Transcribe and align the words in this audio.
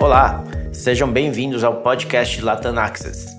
Olá, 0.00 0.42
sejam 0.72 1.12
bem-vindos 1.12 1.62
ao 1.62 1.82
podcast 1.82 2.40
Latam 2.40 2.78
Access. 2.78 3.36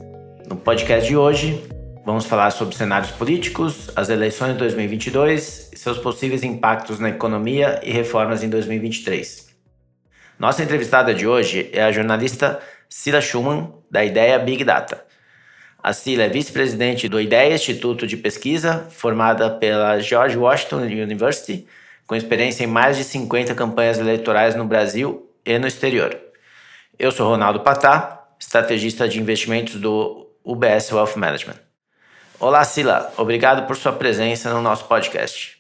No 0.47 0.55
podcast 0.55 1.07
de 1.07 1.17
hoje, 1.17 1.59
vamos 2.05 2.25
falar 2.25 2.51
sobre 2.51 2.75
cenários 2.75 3.09
políticos, 3.09 3.89
as 3.95 4.09
eleições 4.09 4.53
de 4.53 4.59
2022 4.59 5.71
e 5.73 5.77
seus 5.77 5.97
possíveis 5.97 6.43
impactos 6.43 6.99
na 6.99 7.09
economia 7.09 7.81
e 7.83 7.91
reformas 7.91 8.43
em 8.43 8.49
2023. 8.49 9.49
Nossa 10.37 10.61
entrevistada 10.61 11.15
de 11.15 11.25
hoje 11.25 11.67
é 11.73 11.81
a 11.81 11.91
jornalista 11.91 12.59
Cila 12.87 13.21
Schumann, 13.21 13.73
da 13.89 14.05
Ideia 14.05 14.37
Big 14.37 14.63
Data. 14.63 15.03
A 15.81 15.93
Cila 15.93 16.25
é 16.25 16.29
vice-presidente 16.29 17.09
do 17.09 17.19
Ideia 17.19 17.55
Instituto 17.55 18.05
de 18.05 18.17
Pesquisa, 18.17 18.85
formada 18.91 19.49
pela 19.49 19.99
George 19.99 20.37
Washington 20.37 20.81
University, 20.81 21.65
com 22.05 22.13
experiência 22.13 22.63
em 22.63 22.67
mais 22.67 22.97
de 22.97 23.03
50 23.03 23.55
campanhas 23.55 23.97
eleitorais 23.97 24.53
no 24.53 24.65
Brasil 24.65 25.27
e 25.43 25.57
no 25.57 25.65
exterior. 25.65 26.30
Eu 27.01 27.09
sou 27.11 27.27
Ronaldo 27.27 27.61
Patá, 27.61 28.27
estrategista 28.39 29.09
de 29.09 29.19
investimentos 29.19 29.73
do 29.77 30.29
UBS 30.43 30.91
Wealth 30.91 31.15
Management. 31.15 31.55
Olá, 32.39 32.63
Sila. 32.63 33.11
Obrigado 33.17 33.65
por 33.65 33.75
sua 33.75 33.91
presença 33.91 34.53
no 34.53 34.61
nosso 34.61 34.85
podcast. 34.85 35.57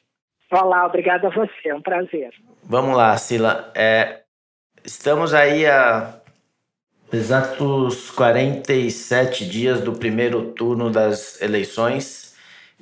Olá, 0.51 0.85
obrigado 0.85 1.25
a 1.25 1.29
você. 1.31 1.69
É 1.69 1.73
um 1.73 1.81
prazer. 1.81 2.31
Vamos 2.63 2.95
lá, 2.95 3.17
Sila. 3.17 3.71
É, 3.73 4.19
estamos 4.83 5.33
aí 5.33 5.65
a 5.65 6.13
exatos 7.11 8.11
47 8.11 9.43
dias 9.43 9.81
do 9.81 9.93
primeiro 9.93 10.51
turno 10.51 10.91
das 10.91 11.41
eleições 11.41 12.35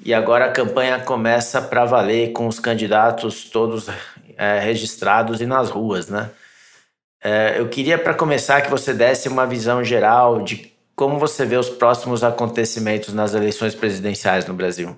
e 0.03 0.13
agora 0.13 0.47
a 0.47 0.51
campanha 0.51 0.99
começa 0.99 1.61
para 1.61 1.85
valer 1.85 2.33
com 2.33 2.45
os 2.45 2.59
candidatos 2.59 3.49
todos 3.49 3.87
é, 4.35 4.59
registrados 4.59 5.39
e 5.39 5.45
nas 5.45 5.69
ruas, 5.69 6.09
né? 6.09 6.29
É, 7.23 7.59
eu 7.59 7.67
queria, 7.67 7.97
para 7.97 8.13
começar, 8.13 8.61
que 8.61 8.69
você 8.69 8.93
desse 8.93 9.27
uma 9.27 9.45
visão 9.45 9.83
geral 9.83 10.41
de 10.41 10.71
como 10.95 11.17
você 11.17 11.45
vê 11.45 11.55
os 11.55 11.69
próximos 11.69 12.23
acontecimentos 12.23 13.13
nas 13.13 13.33
eleições 13.33 13.73
presidenciais 13.75 14.45
no 14.47 14.53
Brasil. 14.53 14.95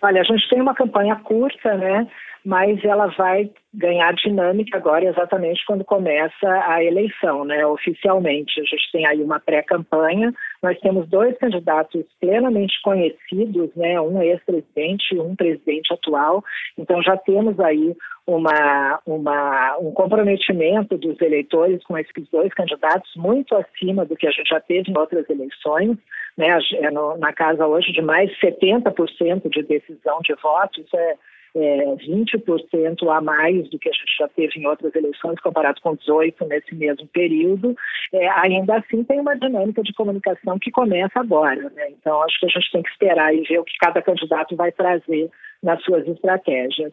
Olha, 0.00 0.20
a 0.20 0.24
gente 0.24 0.48
tem 0.48 0.60
uma 0.60 0.74
campanha 0.74 1.16
curta, 1.16 1.74
né? 1.76 2.08
Mas 2.44 2.84
ela 2.84 3.06
vai 3.06 3.50
ganhar 3.72 4.12
dinâmica 4.14 4.76
agora 4.76 5.04
exatamente 5.04 5.64
quando 5.64 5.84
começa 5.84 6.48
a 6.66 6.82
eleição, 6.82 7.44
né? 7.44 7.64
Oficialmente, 7.64 8.60
a 8.60 8.64
gente 8.64 8.90
tem 8.92 9.06
aí 9.06 9.22
uma 9.22 9.38
pré-campanha. 9.38 10.32
Nós 10.62 10.78
temos 10.80 11.08
dois 11.08 11.38
candidatos 11.38 12.04
plenamente 12.20 12.74
conhecidos, 12.82 13.70
né? 13.76 14.00
Um 14.00 14.20
ex-presidente 14.20 15.14
e 15.14 15.20
um 15.20 15.36
presidente 15.36 15.94
atual. 15.94 16.44
Então 16.76 17.00
já 17.02 17.16
temos 17.16 17.58
aí 17.60 17.96
uma, 18.26 19.00
uma, 19.06 19.76
um 19.78 19.92
comprometimento 19.92 20.98
dos 20.98 21.20
eleitores 21.20 21.82
com 21.84 21.96
esses 21.96 22.28
dois 22.30 22.52
candidatos 22.54 23.10
muito 23.16 23.54
acima 23.54 24.04
do 24.04 24.16
que 24.16 24.26
a 24.26 24.30
gente 24.30 24.48
já 24.48 24.60
teve 24.60 24.90
em 24.90 24.98
outras 24.98 25.28
eleições, 25.30 25.96
né? 26.36 26.58
É 26.74 26.90
na 26.90 27.32
casa 27.32 27.66
hoje 27.66 27.92
de 27.92 28.02
mais 28.02 28.30
70% 28.40 29.48
de 29.48 29.62
decisão 29.62 30.20
de 30.22 30.34
votos, 30.34 30.86
é, 30.94 31.16
é 31.54 31.94
20% 31.96 33.08
a 33.08 33.20
mais 33.20 33.68
do 33.68 33.78
que 33.78 33.88
a 33.88 33.92
gente 33.92 34.16
já 34.18 34.28
teve 34.28 34.58
em 34.58 34.66
outras 34.66 34.94
eleições, 34.94 35.40
comparado 35.40 35.80
com 35.80 35.94
18 35.94 36.44
nesse 36.46 36.74
mesmo 36.74 37.06
período. 37.08 37.76
É, 38.12 38.28
ainda 38.30 38.76
assim, 38.76 39.04
tem 39.04 39.20
uma 39.20 39.36
dinâmica 39.36 39.82
de 39.82 39.92
comunicação 39.92 40.58
que 40.58 40.70
começa 40.70 41.20
agora. 41.20 41.70
Né? 41.70 41.90
Então, 41.90 42.22
acho 42.22 42.40
que 42.40 42.46
a 42.46 42.48
gente 42.48 42.72
tem 42.72 42.82
que 42.82 42.90
esperar 42.90 43.34
e 43.34 43.42
ver 43.42 43.58
o 43.58 43.64
que 43.64 43.76
cada 43.78 44.00
candidato 44.00 44.56
vai 44.56 44.72
trazer 44.72 45.30
nas 45.62 45.82
suas 45.84 46.06
estratégias. 46.08 46.92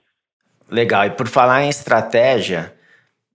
Legal. 0.69 1.05
E 1.05 1.11
por 1.11 1.27
falar 1.27 1.63
em 1.63 1.69
estratégia, 1.69 2.73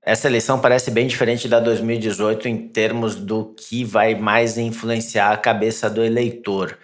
essa 0.02 0.28
eleição 0.28 0.61
parece 0.61 0.91
bem 0.91 1.06
diferente 1.06 1.48
da 1.48 1.58
2018 1.58 2.48
em 2.48 2.68
termos 2.68 3.17
do 3.17 3.55
que 3.55 3.84
vai 3.84 4.14
mais 4.14 4.58
influenciar 4.58 5.33
a 5.33 5.36
cabeça 5.36 5.89
do 5.89 6.05
eleitor. 6.05 6.79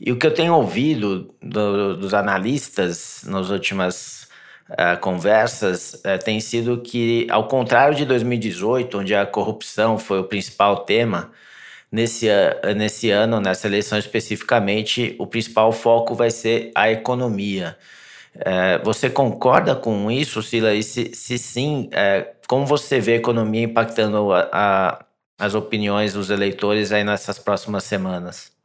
E 0.00 0.10
o 0.10 0.18
que 0.18 0.26
eu 0.26 0.32
tenho 0.32 0.54
ouvido 0.54 1.34
do, 1.42 1.96
dos 1.96 2.14
analistas 2.14 3.22
nas 3.26 3.50
últimas 3.50 4.28
uh, 4.70 4.98
conversas 5.00 5.94
uh, 5.94 6.18
tem 6.24 6.40
sido 6.40 6.80
que, 6.80 7.26
ao 7.30 7.46
contrário 7.46 7.94
de 7.94 8.06
2018, 8.06 8.98
onde 8.98 9.14
a 9.14 9.26
corrupção 9.26 9.98
foi 9.98 10.20
o 10.20 10.24
principal 10.24 10.84
tema, 10.84 11.30
nesse, 11.92 12.28
uh, 12.28 12.74
nesse 12.74 13.10
ano, 13.10 13.40
nessa 13.40 13.66
eleição 13.66 13.98
especificamente, 13.98 15.14
o 15.18 15.26
principal 15.26 15.70
foco 15.70 16.14
vai 16.14 16.30
ser 16.30 16.70
a 16.74 16.90
economia. 16.90 17.76
É, 18.34 18.78
você 18.78 19.10
concorda 19.10 19.74
com 19.74 20.10
isso, 20.10 20.42
Sila? 20.42 20.72
E 20.72 20.82
se, 20.82 21.12
se 21.14 21.36
sim, 21.36 21.88
é, 21.92 22.32
como 22.48 22.64
você 22.64 23.00
vê 23.00 23.14
a 23.14 23.16
economia 23.16 23.64
impactando 23.64 24.32
a, 24.32 24.48
a, 24.52 25.04
as 25.38 25.54
opiniões 25.54 26.12
dos 26.14 26.30
eleitores 26.30 26.92
aí 26.92 27.02
nessas 27.02 27.38
próximas 27.38 27.84
semanas? 27.84 28.59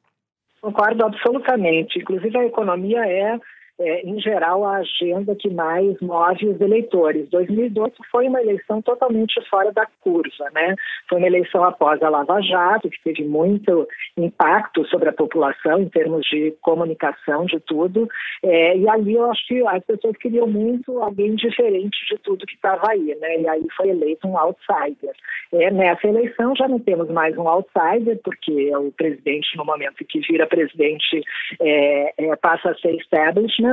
Concordo 0.66 1.06
absolutamente. 1.06 2.00
Inclusive, 2.00 2.36
a 2.40 2.46
economia 2.46 3.06
é 3.06 3.40
é, 3.78 4.08
em 4.08 4.20
geral, 4.22 4.64
a 4.64 4.78
agenda 4.78 5.36
que 5.36 5.50
mais 5.50 6.00
move 6.00 6.48
os 6.48 6.62
eleitores. 6.62 7.30
2012 7.30 7.94
foi 8.10 8.28
uma 8.28 8.42
eleição 8.42 8.82
totalmente 8.82 9.34
fora 9.50 9.72
da 9.74 9.86
curva, 10.02 10.50
né? 10.54 10.76
Foi 11.10 11.18
uma 11.18 11.28
eleição 11.28 11.64
após 11.64 12.02
a 12.02 12.10
Lava 12.10 12.42
Jato, 12.42 12.90
que 12.90 13.04
teve 13.04 13.26
muito 13.26 13.88
impacto 14.18 14.86
sobre 14.88 15.10
a 15.10 15.14
população 15.14 15.82
em 15.82 15.90
termos 15.90 16.26
de 16.26 16.56
comunicação, 16.62 17.46
de 17.46 17.60
tudo. 17.60 18.08
É, 18.42 18.78
e 18.78 18.88
ali 18.88 19.16
eu 19.16 19.30
acho 19.30 19.46
que 19.46 19.66
as 19.68 19.84
pessoas 19.84 20.16
queriam 20.18 20.48
muito 20.48 20.98
alguém 21.00 21.36
diferente 21.36 21.98
de 22.10 22.18
tudo 22.20 22.46
que 22.46 22.56
estava 22.56 22.92
aí, 22.92 23.14
né? 23.20 23.42
E 23.42 23.48
aí 23.48 23.66
foi 23.76 23.90
eleito 23.90 24.26
um 24.26 24.38
outsider. 24.38 25.14
É, 25.52 25.70
nessa 25.70 26.08
eleição 26.08 26.56
já 26.56 26.68
não 26.68 26.80
temos 26.80 27.10
mais 27.10 27.38
um 27.38 27.48
outsider, 27.48 28.20
porque 28.24 28.74
o 28.78 28.92
presidente, 28.94 29.58
no 29.58 29.66
momento 29.66 30.06
que 30.08 30.20
vira 30.22 30.48
presidente, 30.48 31.22
é, 31.60 32.14
é 32.18 32.36
passa 32.38 32.70
a 32.70 32.76
ser 32.76 32.96
establishment 32.96 33.65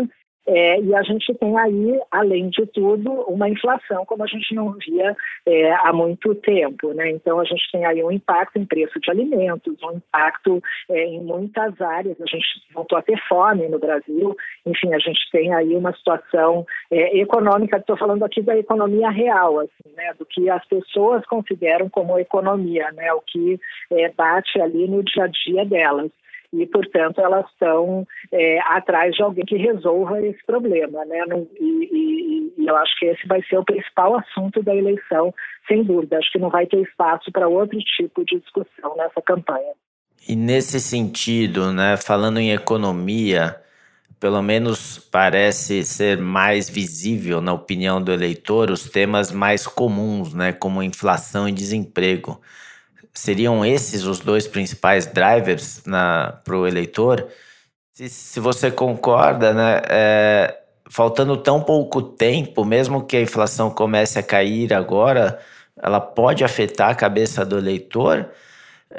é, 0.47 0.81
e 0.81 0.95
a 0.95 1.03
gente 1.03 1.33
tem 1.35 1.57
aí, 1.57 2.01
além 2.11 2.49
de 2.51 2.67
tudo, 2.67 3.13
uma 3.29 3.49
inflação 3.49 4.05
como 4.05 4.25
a 4.25 4.27
gente 4.27 4.55
não 4.55 4.73
via 4.73 5.17
é, 5.47 5.73
há 5.73 5.93
muito 5.93 6.35
tempo. 6.35 6.93
Né? 6.95 7.11
Então, 7.11 7.39
a 7.39 7.45
gente 7.45 7.63
tem 7.71 7.85
aí 7.87 8.03
um 8.03 8.11
impacto 8.11 8.59
em 8.59 8.67
preço 8.67 8.99
de 8.99 9.11
alimentos, 9.11 9.77
um 9.83 9.97
impacto 9.97 10.61
é, 10.91 11.05
em 11.05 11.21
muitas 11.21 11.81
áreas. 11.81 12.21
A 12.21 12.27
gente 12.27 12.47
voltou 12.75 12.99
a 12.99 13.03
ter 13.03 13.19
fome 13.29 13.69
no 13.69 13.79
Brasil. 13.79 14.37
Enfim, 14.67 14.93
a 14.93 14.99
gente 14.99 15.21
tem 15.31 15.55
aí 15.55 15.77
uma 15.77 15.95
situação 15.95 16.67
é, 16.91 17.19
econômica. 17.19 17.77
Estou 17.77 17.97
falando 17.97 18.25
aqui 18.25 18.43
da 18.43 18.57
economia 18.57 19.11
real, 19.11 19.61
assim, 19.61 19.95
né? 19.97 20.13
do 20.19 20.27
que 20.27 20.51
as 20.51 20.65
pessoas 20.67 21.25
consideram 21.27 21.89
como 21.89 22.19
economia, 22.19 22.91
né? 22.93 23.13
o 23.13 23.21
que 23.21 23.61
é, 23.93 24.09
bate 24.11 24.61
ali 24.61 24.89
no 24.89 25.05
dia 25.05 25.25
a 25.25 25.29
dia 25.29 25.65
delas 25.65 26.11
e, 26.53 26.67
portanto, 26.67 27.21
elas 27.21 27.47
estão 27.51 28.07
é, 28.31 28.61
atrás 28.61 29.15
de 29.15 29.23
alguém 29.23 29.45
que 29.45 29.57
resolva 29.57 30.21
esse 30.21 30.45
problema. 30.45 31.05
Né? 31.05 31.19
E, 31.59 31.65
e, 31.65 32.53
e, 32.59 32.67
eu 32.67 32.77
acho 32.77 32.99
que 32.99 33.07
esse 33.07 33.27
vai 33.27 33.43
ser 33.45 33.59
o 33.59 33.65
principal 33.65 34.17
assunto 34.19 34.62
da 34.62 34.75
eleição, 34.75 35.35
sem 35.67 35.83
dúvida. 35.83 36.19
Acho 36.19 36.31
que 36.31 36.39
não 36.39 36.51
vai 36.51 36.67
ter 36.67 36.81
espaço 36.83 37.33
para 37.33 37.49
outro 37.49 37.79
tipo 37.79 38.25
de 38.25 38.39
discussão 38.39 38.97
nessa 38.97 39.23
campanha. 39.23 39.73
E 40.29 40.37
nesse 40.37 40.79
sentido, 40.79 41.73
né, 41.73 41.97
falando 41.97 42.39
em 42.39 42.53
economia, 42.53 43.57
pelo 44.21 44.41
menos 44.43 44.99
parece 44.99 45.83
ser 45.85 46.19
mais 46.19 46.69
visível 46.69 47.41
na 47.41 47.53
opinião 47.53 48.01
do 48.01 48.12
eleitor 48.12 48.71
os 48.71 48.89
temas 48.89 49.33
mais 49.33 49.67
comuns, 49.67 50.33
né, 50.33 50.53
como 50.53 50.83
inflação 50.83 51.49
e 51.49 51.53
desemprego 51.53 52.41
seriam 53.12 53.65
esses 53.65 54.05
os 54.05 54.21
dois 54.21 54.47
principais 54.47 55.06
drivers 55.06 55.83
para 56.45 56.56
o 56.56 56.67
eleitor? 56.67 57.27
Se, 57.93 58.09
se, 58.09 58.41
você 58.41 58.71
concorda, 58.71 59.53
né, 59.53 59.83
é, 59.91 60.59
faltando 60.91 61.37
tão 61.37 61.62
pouco 61.62 62.03
tempo, 62.03 62.64
mesmo 62.64 63.06
que 63.06 63.17
a 63.17 63.20
inflação 63.20 63.70
comece 63.70 64.19
a 64.19 64.23
cair 64.23 64.73
agora, 64.73 65.38
ela 65.81 66.00
pode 66.00 66.43
afetar 66.43 66.91
a 66.91 66.94
cabeça 66.94 67.44
do 67.44 67.59
eleitor? 67.59 68.31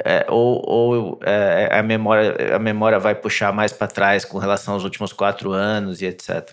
É, 0.05 0.25
ou, 0.27 0.61
ou 0.67 1.19
é, 1.23 1.69
a, 1.71 1.83
memória, 1.83 2.55
a 2.55 2.59
memória 2.59 2.97
vai 2.97 3.13
puxar 3.13 3.53
mais 3.53 3.71
para 3.71 3.87
trás 3.87 4.25
com 4.25 4.39
relação 4.39 4.73
aos 4.73 4.83
últimos 4.83 5.13
quatro 5.13 5.51
anos 5.51 6.01
e 6.01 6.07
etc? 6.07 6.51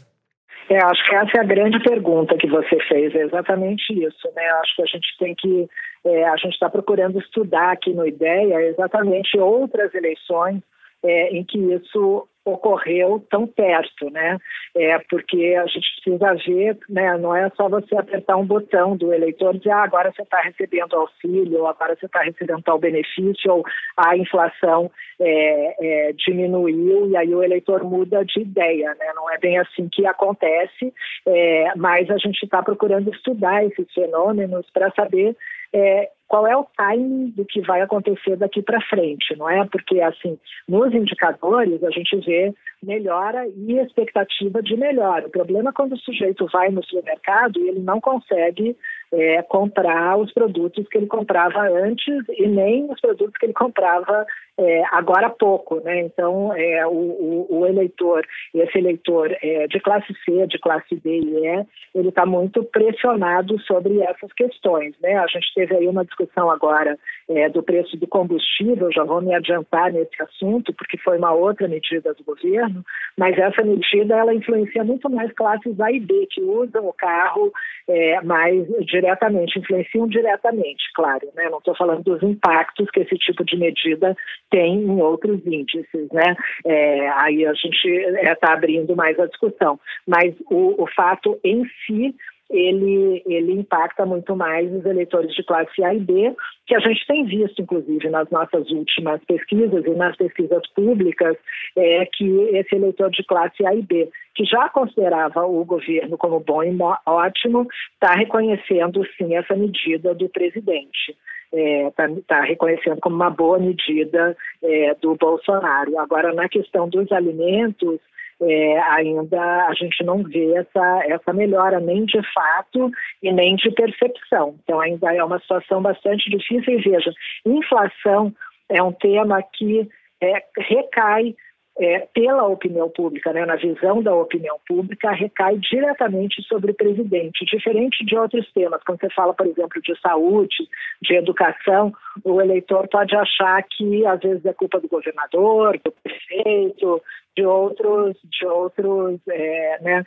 É, 0.69 0.79
acho 0.85 1.05
que 1.09 1.15
essa 1.15 1.39
é 1.39 1.41
a 1.41 1.45
grande 1.45 1.83
pergunta 1.83 2.37
que 2.37 2.47
você 2.47 2.79
fez, 2.87 3.15
é 3.15 3.23
exatamente 3.23 3.93
isso. 3.93 4.29
Né? 4.37 4.45
Acho 4.62 4.77
que 4.77 4.83
a 4.83 4.87
gente 4.87 5.19
tem 5.19 5.35
que 5.35 5.69
é, 6.05 6.25
a 6.25 6.37
gente 6.37 6.52
está 6.52 6.69
procurando 6.69 7.19
estudar 7.19 7.73
aqui 7.73 7.93
no 7.93 8.06
IDEA 8.06 8.62
exatamente 8.69 9.38
outras 9.38 9.94
eleições 9.94 10.62
é, 11.02 11.29
em 11.31 11.44
que 11.44 11.58
isso 11.58 12.26
ocorreu 12.44 13.25
tão 13.31 13.47
perto, 13.47 14.11
né? 14.11 14.38
É, 14.75 14.99
porque 15.11 15.55
a 15.61 15.67
gente 15.67 15.87
precisa 15.97 16.35
ver, 16.35 16.79
né? 16.88 17.17
Não 17.19 17.35
é 17.37 17.50
só 17.50 17.69
você 17.69 17.97
apertar 17.97 18.37
um 18.37 18.47
botão 18.47 18.97
do 18.97 19.12
eleitor 19.12 19.55
e 19.55 19.58
dizer, 19.58 19.73
ah, 19.73 19.82
agora 19.82 20.12
você 20.12 20.23
está 20.23 20.41
recebendo 20.41 20.97
auxílio, 20.97 21.67
agora 21.67 21.97
você 21.99 22.06
está 22.06 22.20
recebendo 22.20 22.62
tal 22.62 22.79
benefício, 22.79 23.52
ou 23.52 23.64
a 23.97 24.17
inflação 24.17 24.91
é, 25.20 26.08
é, 26.08 26.12
diminuiu 26.12 27.11
e 27.11 27.17
aí 27.17 27.35
o 27.35 27.43
eleitor 27.43 27.85
muda 27.85 28.25
de 28.25 28.41
ideia, 28.41 28.94
né? 28.99 29.12
Não 29.14 29.31
é 29.31 29.38
bem 29.38 29.58
assim 29.58 29.88
que 29.91 30.06
acontece, 30.06 30.93
é, 31.26 31.73
mas 31.76 32.11
a 32.11 32.17
gente 32.17 32.43
está 32.43 32.62
procurando 32.62 33.11
estudar 33.11 33.64
esses 33.64 33.93
fenômenos 33.93 34.67
para 34.73 34.91
saber 34.93 35.37
é, 35.73 36.11
qual 36.27 36.47
é 36.47 36.57
o 36.57 36.67
timing 36.77 37.31
do 37.31 37.45
que 37.45 37.61
vai 37.61 37.81
acontecer 37.81 38.37
daqui 38.37 38.63
para 38.63 38.81
frente, 38.83 39.37
não 39.37 39.51
é? 39.51 39.67
Porque, 39.67 40.01
assim, 40.01 40.39
nos 40.69 40.95
indicadores 40.95 41.83
a 41.83 41.91
gente 41.91 42.17
vê 42.21 42.55
melhora 42.83 43.49
e 43.49 43.79
expectativa 43.79 44.63
de 44.63 44.77
melhora. 44.77 45.27
O 45.27 45.31
problema 45.31 45.71
é 45.71 45.73
quando 45.73 45.95
o 45.95 45.99
sujeito 45.99 46.47
vai 46.53 46.71
no 46.71 46.85
supermercado 46.85 47.59
e 47.59 47.69
ele 47.69 47.81
não 47.81 48.01
consegue 48.01 48.77
é, 49.12 49.43
comprar 49.43 50.17
os 50.19 50.33
produtos 50.33 50.87
que 50.89 50.99
ele 50.99 51.07
comprava 51.07 51.69
antes 51.69 52.25
e 52.31 52.47
nem 52.47 52.91
os 52.91 53.01
produtos 53.01 53.37
que 53.37 53.47
ele 53.47 53.53
comprava 53.53 54.27
é, 54.61 54.83
agora 54.93 55.29
há 55.29 55.31
pouco, 55.31 55.81
né? 55.81 56.01
Então, 56.01 56.53
é, 56.55 56.87
o, 56.87 56.91
o, 56.91 57.61
o 57.61 57.67
eleitor, 57.67 58.27
esse 58.55 58.79
eleitor 58.79 59.35
é, 59.43 59.67
de 59.67 59.81
classe 59.81 60.15
C, 60.25 60.47
de 60.47 60.59
classe 60.59 60.97
D 60.97 61.19
e 61.19 61.47
E, 61.47 61.67
ele 61.95 62.11
está 62.11 62.27
muito 62.27 62.62
pressionado 62.65 63.59
sobre 63.61 64.01
essas 64.03 64.31
questões, 64.35 64.95
né? 65.01 65.17
A 65.17 65.27
gente 65.27 65.53
teve 65.55 65.75
aí 65.75 65.89
uma 65.89 66.05
discussão 66.05 66.51
agora 66.51 66.99
é, 67.29 67.49
do 67.49 67.62
preço 67.62 67.97
do 67.97 68.07
combustível, 68.07 68.93
já 68.93 69.03
vou 69.03 69.23
me 69.23 69.35
adiantar 69.35 69.93
nesse 69.93 70.23
assunto, 70.23 70.75
porque 70.75 70.99
foi 70.99 71.17
uma 71.17 71.33
outra 71.33 71.67
medida 71.67 72.12
do 72.12 72.23
governo, 72.23 72.85
mas 73.17 73.39
essa 73.39 73.62
medida, 73.62 74.17
ela 74.17 74.35
influencia 74.35 74.85
muito 74.85 75.09
mais 75.09 75.33
classes 75.33 75.81
A 75.81 75.91
e 75.91 76.01
B, 76.01 76.27
que 76.31 76.43
usam 76.43 76.87
o 76.87 76.93
carro 76.93 77.51
é, 77.89 78.21
mais 78.21 78.69
diretamente, 79.00 79.58
influenciam 79.58 80.06
diretamente, 80.06 80.85
claro, 80.94 81.26
né? 81.35 81.49
Não 81.49 81.58
estou 81.58 81.75
falando 81.75 82.02
dos 82.02 82.23
impactos 82.23 82.91
que 82.91 83.00
esse 83.00 83.17
tipo 83.17 83.44
de 83.44 83.56
medida 83.56 84.17
tem 84.50 84.82
em 84.82 85.00
outros 85.00 85.41
índices, 85.47 86.08
né? 86.12 86.37
É, 86.67 87.08
aí 87.17 87.47
a 87.47 87.55
gente 87.55 87.87
está 87.87 88.50
é, 88.50 88.52
abrindo 88.52 88.94
mais 88.94 89.19
a 89.19 89.26
discussão. 89.26 89.81
Mas 90.06 90.35
o, 90.50 90.82
o 90.82 90.87
fato 90.94 91.38
em 91.43 91.64
si 91.87 92.14
ele, 92.50 93.23
ele 93.26 93.52
impacta 93.52 94.05
muito 94.05 94.35
mais 94.35 94.70
os 94.73 94.85
eleitores 94.85 95.32
de 95.35 95.43
classe 95.44 95.82
A 95.85 95.94
e 95.94 96.00
B, 96.00 96.35
que 96.67 96.75
a 96.75 96.81
gente 96.81 97.06
tem 97.06 97.25
visto, 97.25 97.62
inclusive, 97.62 98.11
nas 98.11 98.29
nossas 98.31 98.69
últimas 98.70 99.25
pesquisas 99.25 99.85
e 99.87 99.91
nas 99.91 100.17
pesquisas 100.17 100.62
públicas, 100.75 101.37
é 101.76 102.05
que 102.06 102.29
esse 102.52 102.75
eleitor 102.75 103.11
de 103.11 103.25
classe 103.25 103.64
A 103.64 103.75
e 103.75 103.82
B, 103.82 104.11
que 104.35 104.44
já 104.44 104.69
considerava 104.69 105.44
o 105.44 105.65
governo 105.65 106.17
como 106.17 106.41
bom 106.41 106.62
e 106.62 106.77
ótimo, 107.06 107.67
está 107.94 108.15
reconhecendo, 108.15 109.05
sim, 109.17 109.35
essa 109.35 109.55
medida 109.55 110.15
do 110.15 110.29
presidente 110.29 111.17
está 111.53 112.05
é, 112.05 112.09
tá, 112.09 112.09
tá 112.27 112.41
reconhecendo 112.43 113.00
como 113.00 113.17
uma 113.17 113.31
boa 113.31 113.59
medida 113.59 114.37
é, 114.62 114.94
do 114.94 115.17
Bolsonaro. 115.17 115.99
Agora, 115.99 116.32
na 116.32 116.49
questão 116.49 116.88
dos 116.88 117.11
alimentos, 117.11 117.99
é, 118.41 118.79
ainda 118.93 119.67
a 119.67 119.75
gente 119.75 120.03
não 120.05 120.23
vê 120.23 120.55
essa, 120.55 121.03
essa 121.06 121.33
melhora 121.33 121.79
nem 121.81 122.05
de 122.05 122.21
fato 122.33 122.91
e 123.23 123.33
nem 123.33 123.56
de 123.56 123.71
percepção. 123.73 124.56
Então, 124.62 124.81
ainda 124.81 125.15
é 125.15 125.23
uma 125.23 125.41
situação 125.41 125.83
bastante 125.83 126.31
difícil. 126.31 126.79
E 126.79 126.83
veja, 126.83 127.12
inflação 127.44 128.33
é 128.69 128.83
um 128.83 128.93
tema 128.93 129.43
que 129.43 129.88
é, 130.23 130.43
recai 130.56 131.35
é, 131.79 132.01
pela 132.13 132.47
opinião 132.47 132.91
pública, 132.91 133.33
né, 133.33 133.47
na 133.47 133.57
visão 133.57 134.03
da 134.03 134.15
opinião 134.15 134.59
pública, 134.67 135.13
recai 135.13 135.57
diretamente 135.59 136.43
sobre 136.43 136.73
o 136.73 136.75
presidente, 136.75 137.45
diferente 137.45 138.05
de 138.05 138.17
outros 138.17 138.51
temas. 138.53 138.83
Quando 138.85 139.01
você 139.01 139.11
fala, 139.11 139.33
por 139.33 139.47
exemplo, 139.47 139.81
de 139.81 139.99
saúde, 140.01 140.69
de 141.03 141.15
educação, 141.15 141.93
o 142.25 142.41
eleitor 142.41 142.89
pode 142.89 143.17
achar 143.17 143.63
que 143.63 144.05
às 144.05 144.21
vezes 144.21 144.45
é 144.45 144.53
culpa 144.53 144.81
do 144.81 144.89
governador, 144.89 145.81
do 145.85 145.93
prefeito, 145.93 147.03
de 147.37 147.47
outros, 147.47 148.17
de 148.25 148.47
outros, 148.47 149.21
é, 149.29 149.79
né, 149.81 150.05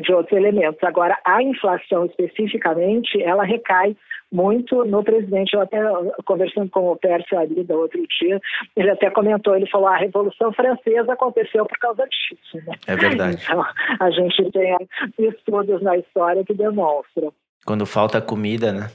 de 0.00 0.12
outros 0.12 0.36
elementos. 0.36 0.82
Agora, 0.82 1.18
a 1.24 1.42
inflação 1.42 2.06
especificamente, 2.06 3.20
ela 3.22 3.44
recai 3.44 3.96
muito 4.30 4.84
no 4.84 5.02
presidente. 5.02 5.54
Eu 5.54 5.62
até, 5.62 5.78
conversando 6.24 6.70
com 6.70 6.92
o 6.92 6.96
Pércio 6.96 7.38
Arida 7.38 7.76
outro 7.76 8.00
dia, 8.20 8.40
ele 8.76 8.90
até 8.90 9.10
comentou, 9.10 9.56
ele 9.56 9.68
falou, 9.68 9.88
a 9.88 9.96
Revolução 9.96 10.52
Francesa 10.52 11.12
aconteceu 11.12 11.66
por 11.66 11.78
causa 11.78 12.04
disso. 12.04 12.64
Né? 12.66 12.74
É 12.86 12.96
verdade. 12.96 13.42
Então, 13.52 13.64
a 14.00 14.10
gente 14.10 14.50
tem 14.52 14.76
estudos 15.18 15.82
na 15.82 15.96
história 15.96 16.44
que 16.44 16.54
demonstram. 16.54 17.32
Quando 17.66 17.84
falta 17.84 18.20
comida, 18.20 18.72
né? 18.72 18.90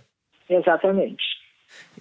Exatamente. 0.49 1.23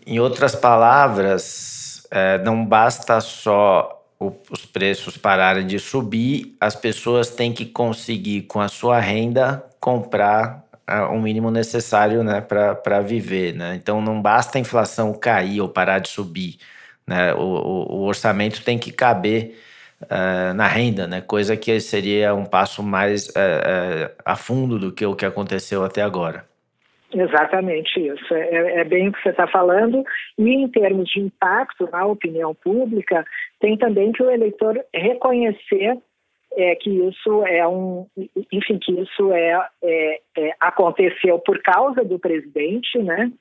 Em 0.06 0.18
outras 0.18 0.54
palavras, 0.54 2.06
é, 2.10 2.38
não 2.38 2.64
basta 2.64 3.20
só 3.20 3.95
os 4.18 4.64
preços 4.64 5.16
pararem 5.16 5.66
de 5.66 5.78
subir, 5.78 6.56
as 6.60 6.74
pessoas 6.74 7.30
têm 7.30 7.52
que 7.52 7.66
conseguir, 7.66 8.42
com 8.42 8.60
a 8.60 8.68
sua 8.68 8.98
renda, 8.98 9.64
comprar 9.78 10.64
o 11.10 11.18
mínimo 11.18 11.50
necessário 11.50 12.22
né, 12.22 12.40
para 12.40 13.00
viver. 13.00 13.54
Né? 13.54 13.74
Então 13.74 14.00
não 14.00 14.22
basta 14.22 14.56
a 14.56 14.60
inflação 14.60 15.12
cair 15.12 15.60
ou 15.60 15.68
parar 15.68 15.98
de 15.98 16.08
subir. 16.08 16.58
Né? 17.06 17.34
O, 17.34 17.40
o, 17.40 17.96
o 17.96 18.02
orçamento 18.04 18.62
tem 18.62 18.78
que 18.78 18.92
caber 18.92 19.58
uh, 20.02 20.54
na 20.54 20.66
renda, 20.66 21.06
né? 21.06 21.20
coisa 21.20 21.56
que 21.56 21.78
seria 21.80 22.34
um 22.34 22.44
passo 22.44 22.82
mais 22.82 23.28
uh, 23.28 23.30
uh, 23.30 24.14
a 24.24 24.36
fundo 24.36 24.78
do 24.78 24.92
que 24.92 25.04
o 25.04 25.14
que 25.14 25.26
aconteceu 25.26 25.84
até 25.84 26.02
agora. 26.02 26.44
Exatamente 27.16 27.98
isso. 27.98 28.34
É, 28.34 28.80
é 28.80 28.84
bem 28.84 29.08
o 29.08 29.12
que 29.12 29.22
você 29.22 29.30
está 29.30 29.46
falando. 29.46 30.04
E 30.38 30.50
em 30.50 30.68
termos 30.68 31.08
de 31.08 31.20
impacto 31.20 31.88
na 31.90 32.04
opinião 32.04 32.54
pública, 32.54 33.24
tem 33.58 33.76
também 33.78 34.12
que 34.12 34.22
o 34.22 34.30
eleitor 34.30 34.78
reconhecer 34.94 35.98
é 36.52 36.74
que 36.74 36.90
isso 36.90 37.44
é 37.46 37.66
um, 37.66 38.06
enfim, 38.52 38.78
que 38.78 38.92
isso 38.92 39.32
é, 39.32 39.68
é, 39.82 40.20
é 40.36 40.52
aconteceu 40.60 41.38
por 41.38 41.60
causa 41.62 42.04
do 42.04 42.18
presidente, 42.18 42.98
né? 42.98 43.32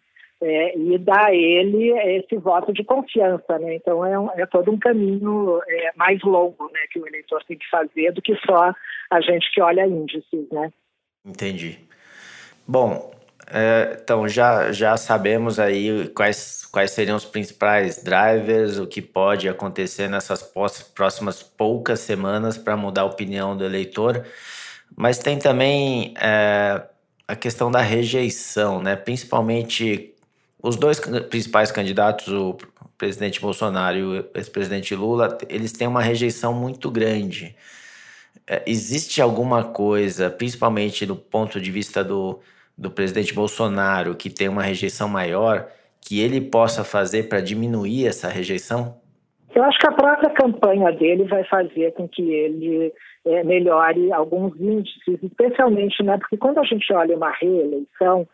É, 0.41 0.77
e 0.77 0.97
dá 0.97 1.27
a 1.27 1.33
ele 1.33 1.91
esse 2.17 2.35
voto 2.37 2.73
de 2.73 2.83
confiança, 2.83 3.57
né? 3.57 3.75
Então 3.75 4.05
é, 4.05 4.19
um, 4.19 4.29
é 4.31 4.45
todo 4.45 4.69
um 4.69 4.77
caminho 4.77 5.61
é, 5.67 5.91
mais 5.95 6.21
longo, 6.23 6.65
né, 6.73 6.79
que 6.91 6.99
o 6.99 7.07
eleitor 7.07 7.41
tem 7.45 7.57
que 7.57 7.69
fazer 7.69 8.11
do 8.11 8.21
que 8.21 8.35
só 8.45 8.73
a 9.09 9.21
gente 9.21 9.49
que 9.53 9.61
olha 9.61 9.87
índices, 9.87 10.49
né? 10.51 10.71
Entendi. 11.25 11.79
Bom, 12.67 13.15
é, 13.47 13.99
então 14.01 14.27
já 14.27 14.71
já 14.71 14.97
sabemos 14.97 15.59
aí 15.59 16.09
quais 16.09 16.65
quais 16.71 16.91
seriam 16.91 17.15
os 17.15 17.25
principais 17.25 18.03
drivers, 18.03 18.77
o 18.77 18.87
que 18.87 19.01
pode 19.01 19.47
acontecer 19.47 20.09
nessas 20.09 20.43
próximas 20.93 21.41
poucas 21.41 22.01
semanas 22.01 22.57
para 22.57 22.75
mudar 22.75 23.03
a 23.03 23.05
opinião 23.05 23.55
do 23.55 23.63
eleitor. 23.63 24.25
Mas 24.95 25.17
tem 25.19 25.39
também 25.39 26.13
é, 26.19 26.81
a 27.27 27.35
questão 27.35 27.71
da 27.71 27.81
rejeição, 27.81 28.81
né? 28.81 28.95
principalmente 28.95 30.13
os 30.61 30.75
dois 30.75 30.99
principais 31.29 31.71
candidatos, 31.71 32.27
o 32.27 32.57
presidente 32.97 33.39
Bolsonaro 33.39 33.97
e 33.97 34.03
o 34.03 34.25
ex-presidente 34.35 34.95
Lula, 34.95 35.37
eles 35.49 35.71
têm 35.71 35.87
uma 35.87 36.01
rejeição 36.01 36.53
muito 36.53 36.89
grande. 36.89 37.55
É, 38.47 38.63
existe 38.65 39.21
alguma 39.21 39.63
coisa, 39.63 40.29
principalmente 40.29 41.05
do 41.05 41.15
ponto 41.15 41.59
de 41.61 41.71
vista 41.71 42.03
do, 42.03 42.39
do 42.77 42.91
presidente 42.91 43.33
Bolsonaro, 43.33 44.15
que 44.15 44.29
tem 44.29 44.49
uma 44.49 44.63
rejeição 44.63 45.07
maior? 45.07 45.67
que 46.05 46.21
ele 46.21 46.39
possa 46.39 46.83
fazer 46.83 47.27
para 47.27 47.41
diminuir 47.41 48.07
essa 48.07 48.29
rejeição? 48.29 48.95
Eu 49.53 49.63
acho 49.63 49.79
que 49.79 49.87
a 49.87 49.91
própria 49.91 50.29
campanha 50.29 50.91
dele 50.91 51.23
vai 51.23 51.43
fazer 51.45 51.91
com 51.93 52.07
que 52.07 52.21
ele 52.21 52.93
é, 53.25 53.43
melhore 53.43 54.11
alguns 54.11 54.53
índices, 54.59 55.17
especialmente, 55.23 56.03
né, 56.03 56.17
porque 56.17 56.37
quando 56.37 56.59
a 56.59 56.63
gente 56.63 56.93
olha 56.93 57.17
uma 57.17 57.31
reeleição, 57.31 58.27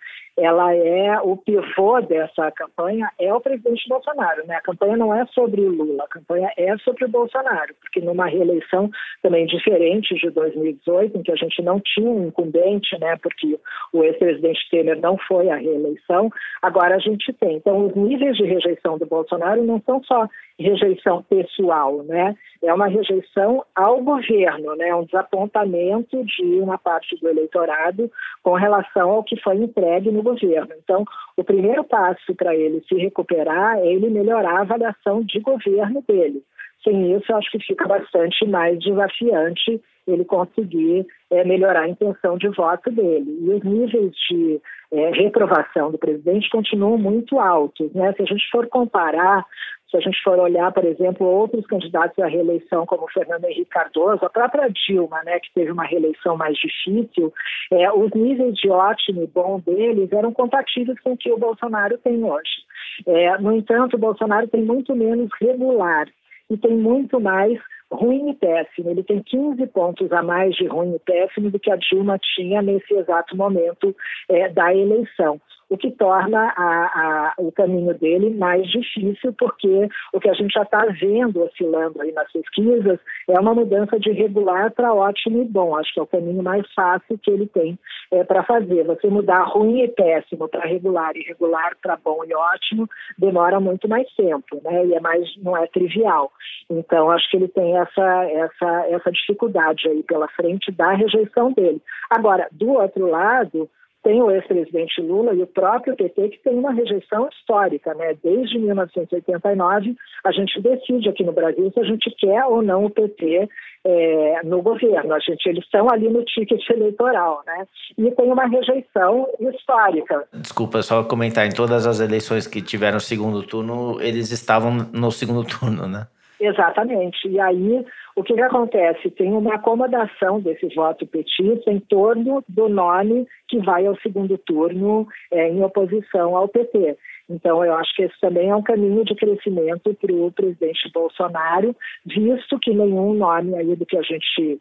ela 0.43 0.73
é 0.75 1.19
o 1.21 1.37
pivô 1.37 2.01
dessa 2.01 2.51
campanha 2.51 3.09
é 3.19 3.33
o 3.33 3.39
presidente 3.39 3.87
Bolsonaro, 3.87 4.45
né? 4.47 4.55
A 4.55 4.61
campanha 4.61 4.97
não 4.97 5.13
é 5.13 5.25
sobre 5.27 5.61
o 5.61 5.69
Lula, 5.69 6.03
a 6.03 6.07
campanha 6.07 6.51
é 6.57 6.75
sobre 6.79 7.05
o 7.05 7.09
Bolsonaro, 7.09 7.73
porque 7.79 8.01
numa 8.01 8.25
reeleição 8.25 8.89
também 9.21 9.45
diferente 9.45 10.15
de 10.15 10.29
2018, 10.31 11.17
em 11.17 11.23
que 11.23 11.31
a 11.31 11.35
gente 11.35 11.61
não 11.61 11.79
tinha 11.79 12.09
um 12.09 12.27
incumbente, 12.27 12.97
né? 12.99 13.15
Porque 13.21 13.59
o 13.93 14.03
ex-presidente 14.03 14.67
Temer 14.69 14.99
não 14.99 15.17
foi 15.27 15.49
à 15.49 15.55
reeleição, 15.55 16.29
agora 16.61 16.95
a 16.95 16.99
gente 16.99 17.31
tem. 17.33 17.57
Então, 17.57 17.85
os 17.85 17.95
níveis 17.95 18.35
de 18.35 18.43
rejeição 18.43 18.97
do 18.97 19.05
Bolsonaro 19.05 19.63
não 19.63 19.79
são 19.81 20.03
só 20.03 20.27
rejeição 20.59 21.23
pessoal, 21.23 22.03
né? 22.03 22.35
É 22.63 22.73
uma 22.73 22.87
rejeição 22.87 23.65
ao 23.75 24.01
governo, 24.01 24.75
né? 24.75 24.93
Um 24.95 25.03
desapontamento 25.03 26.23
de 26.23 26.59
uma 26.59 26.77
parte 26.77 27.15
do 27.19 27.27
eleitorado 27.27 28.09
com 28.43 28.53
relação 28.53 29.09
ao 29.09 29.23
que 29.23 29.39
foi 29.41 29.57
entregue 29.57 30.11
no 30.11 30.21
governo. 30.33 30.73
Então, 30.83 31.03
o 31.37 31.43
primeiro 31.43 31.83
passo 31.83 32.33
para 32.35 32.55
ele 32.55 32.83
se 32.87 32.95
recuperar 32.95 33.77
é 33.77 33.87
ele 33.87 34.09
melhorar 34.09 34.57
a 34.57 34.61
avaliação 34.61 35.23
de 35.23 35.39
governo 35.39 36.03
dele. 36.07 36.41
Sem 36.83 37.15
isso, 37.15 37.31
eu 37.31 37.37
acho 37.37 37.51
que 37.51 37.59
fica 37.59 37.87
bastante 37.87 38.45
mais 38.47 38.79
desafiante 38.79 39.81
ele 40.07 40.25
conseguir 40.25 41.05
é, 41.29 41.43
melhorar 41.43 41.81
a 41.81 41.89
intenção 41.89 42.37
de 42.37 42.49
voto 42.49 42.91
dele. 42.91 43.37
E 43.41 43.49
os 43.49 43.63
níveis 43.63 44.11
de 44.29 44.59
é, 44.91 45.11
reprovação 45.11 45.91
do 45.91 45.97
presidente 45.97 46.49
continuam 46.49 46.97
muito 46.97 47.39
altos. 47.39 47.93
Né? 47.93 48.11
Se 48.13 48.23
a 48.23 48.25
gente 48.25 48.49
for 48.51 48.67
comparar 48.67 49.45
Se 49.91 49.97
a 49.97 49.99
gente 49.99 50.23
for 50.23 50.39
olhar, 50.39 50.71
por 50.71 50.85
exemplo, 50.85 51.27
outros 51.27 51.67
candidatos 51.67 52.17
à 52.17 52.25
reeleição, 52.25 52.85
como 52.85 53.11
Fernando 53.11 53.43
Henrique 53.43 53.69
Cardoso, 53.69 54.25
a 54.25 54.29
própria 54.29 54.69
Dilma, 54.69 55.21
né, 55.23 55.37
que 55.41 55.53
teve 55.53 55.69
uma 55.69 55.83
reeleição 55.83 56.37
mais 56.37 56.57
difícil, 56.57 57.33
é, 57.69 57.91
os 57.91 58.09
níveis 58.11 58.55
de 58.55 58.69
ótimo 58.69 59.21
e 59.21 59.27
bom 59.27 59.59
deles 59.59 60.09
eram 60.13 60.31
compatíveis 60.31 60.97
com 61.01 61.11
o 61.11 61.17
que 61.17 61.29
o 61.29 61.37
Bolsonaro 61.37 61.97
tem 61.97 62.23
hoje. 62.23 62.63
É, 63.05 63.37
no 63.39 63.51
entanto, 63.51 63.95
o 63.95 63.99
Bolsonaro 63.99 64.47
tem 64.47 64.63
muito 64.63 64.95
menos 64.95 65.29
regular 65.41 66.07
e 66.49 66.55
tem 66.55 66.75
muito 66.77 67.19
mais 67.19 67.59
ruim 67.91 68.29
e 68.29 68.33
péssimo. 68.33 68.89
Ele 68.89 69.03
tem 69.03 69.21
15 69.21 69.67
pontos 69.67 70.09
a 70.13 70.23
mais 70.23 70.55
de 70.55 70.67
ruim 70.67 70.95
e 70.95 70.99
péssimo 70.99 71.51
do 71.51 71.59
que 71.59 71.69
a 71.69 71.75
Dilma 71.75 72.17
tinha 72.35 72.61
nesse 72.61 72.93
exato 72.93 73.35
momento 73.35 73.93
é, 74.29 74.47
da 74.47 74.73
eleição 74.73 75.41
o 75.71 75.77
que 75.77 75.89
torna 75.91 76.53
a, 76.57 76.67
a, 76.67 77.33
o 77.37 77.49
caminho 77.49 77.93
dele 77.93 78.35
mais 78.35 78.67
difícil, 78.69 79.33
porque 79.39 79.87
o 80.11 80.19
que 80.19 80.29
a 80.29 80.33
gente 80.33 80.51
já 80.51 80.63
está 80.63 80.85
vendo 80.99 81.41
oscilando 81.43 82.01
aí 82.01 82.11
nas 82.11 82.29
pesquisas 82.29 82.99
é 83.29 83.39
uma 83.39 83.53
mudança 83.53 83.97
de 83.97 84.11
regular 84.11 84.71
para 84.71 84.93
ótimo 84.93 85.41
e 85.41 85.45
bom. 85.45 85.73
Acho 85.77 85.93
que 85.93 85.99
é 86.01 86.03
o 86.03 86.07
caminho 86.07 86.43
mais 86.43 86.69
fácil 86.73 87.17
que 87.17 87.31
ele 87.31 87.47
tem 87.47 87.79
é, 88.11 88.21
para 88.25 88.43
fazer. 88.43 88.83
Você 88.83 89.07
mudar 89.07 89.43
ruim 89.43 89.81
e 89.81 89.87
péssimo 89.87 90.49
para 90.49 90.67
regular 90.67 91.15
e 91.15 91.23
regular 91.23 91.77
para 91.81 91.95
bom 91.95 92.19
e 92.27 92.35
ótimo 92.35 92.85
demora 93.17 93.61
muito 93.61 93.87
mais 93.87 94.13
tempo, 94.15 94.61
né? 94.65 94.85
E 94.87 94.93
é 94.93 94.99
mais 94.99 95.25
não 95.37 95.55
é 95.55 95.67
trivial. 95.67 96.33
Então 96.69 97.09
acho 97.09 97.31
que 97.31 97.37
ele 97.37 97.47
tem 97.47 97.77
essa 97.77 98.25
essa 98.25 98.87
essa 98.89 99.11
dificuldade 99.11 99.87
aí 99.87 100.03
pela 100.03 100.27
frente 100.27 100.69
da 100.69 100.91
rejeição 100.91 101.53
dele. 101.53 101.81
Agora, 102.09 102.49
do 102.51 102.73
outro 102.73 103.07
lado, 103.07 103.69
tem 104.03 104.21
o 104.21 104.31
ex-presidente 104.31 105.01
Lula 105.01 105.33
e 105.33 105.41
o 105.43 105.47
próprio 105.47 105.95
PT 105.95 106.29
que 106.29 106.43
tem 106.43 106.53
uma 106.53 106.71
rejeição 106.71 107.27
histórica, 107.29 107.93
né? 107.93 108.15
Desde 108.23 108.57
1989 108.57 109.95
a 110.23 110.31
gente 110.31 110.59
decide 110.61 111.09
aqui 111.09 111.23
no 111.23 111.31
Brasil 111.31 111.71
se 111.71 111.79
a 111.79 111.83
gente 111.83 112.09
quer 112.17 112.45
ou 112.45 112.61
não 112.61 112.85
o 112.85 112.89
PT 112.89 113.47
é, 113.83 114.41
no 114.43 114.61
governo. 114.61 115.13
A 115.13 115.19
gente 115.19 115.47
eles 115.47 115.63
estão 115.63 115.89
ali 115.89 116.09
no 116.09 116.23
ticket 116.25 116.67
eleitoral, 116.69 117.43
né? 117.45 117.67
E 117.97 118.11
tem 118.11 118.31
uma 118.31 118.47
rejeição 118.47 119.27
histórica. 119.53 120.27
Desculpa 120.33 120.81
só 120.81 121.03
comentar 121.03 121.45
em 121.45 121.51
todas 121.51 121.85
as 121.85 121.99
eleições 121.99 122.47
que 122.47 122.61
tiveram 122.61 122.99
segundo 122.99 123.43
turno 123.43 123.99
eles 124.01 124.31
estavam 124.31 124.89
no 124.91 125.11
segundo 125.11 125.43
turno, 125.43 125.87
né? 125.87 126.07
Exatamente. 126.41 127.27
E 127.27 127.39
aí, 127.39 127.85
o 128.15 128.23
que, 128.23 128.33
que 128.33 128.41
acontece? 128.41 129.11
Tem 129.11 129.31
uma 129.31 129.55
acomodação 129.55 130.41
desse 130.41 130.73
voto 130.73 131.05
petista 131.05 131.71
em 131.71 131.79
torno 131.79 132.43
do 132.49 132.67
nome 132.67 133.27
que 133.47 133.59
vai 133.59 133.85
ao 133.85 133.95
segundo 133.97 134.35
turno 134.39 135.07
é, 135.31 135.49
em 135.49 135.63
oposição 135.63 136.35
ao 136.35 136.47
PT. 136.47 136.97
Então, 137.29 137.63
eu 137.63 137.75
acho 137.75 137.95
que 137.95 138.01
esse 138.01 138.19
também 138.19 138.49
é 138.49 138.55
um 138.55 138.63
caminho 138.63 139.05
de 139.05 139.13
crescimento 139.13 139.93
para 139.93 140.11
o 140.11 140.31
presidente 140.31 140.91
Bolsonaro, 140.91 141.75
visto 142.03 142.57
que 142.59 142.73
nenhum 142.73 143.13
nome 143.13 143.55
aí 143.55 143.75
do 143.75 143.85
que 143.85 143.97
a 143.97 144.01
gente 144.01 144.59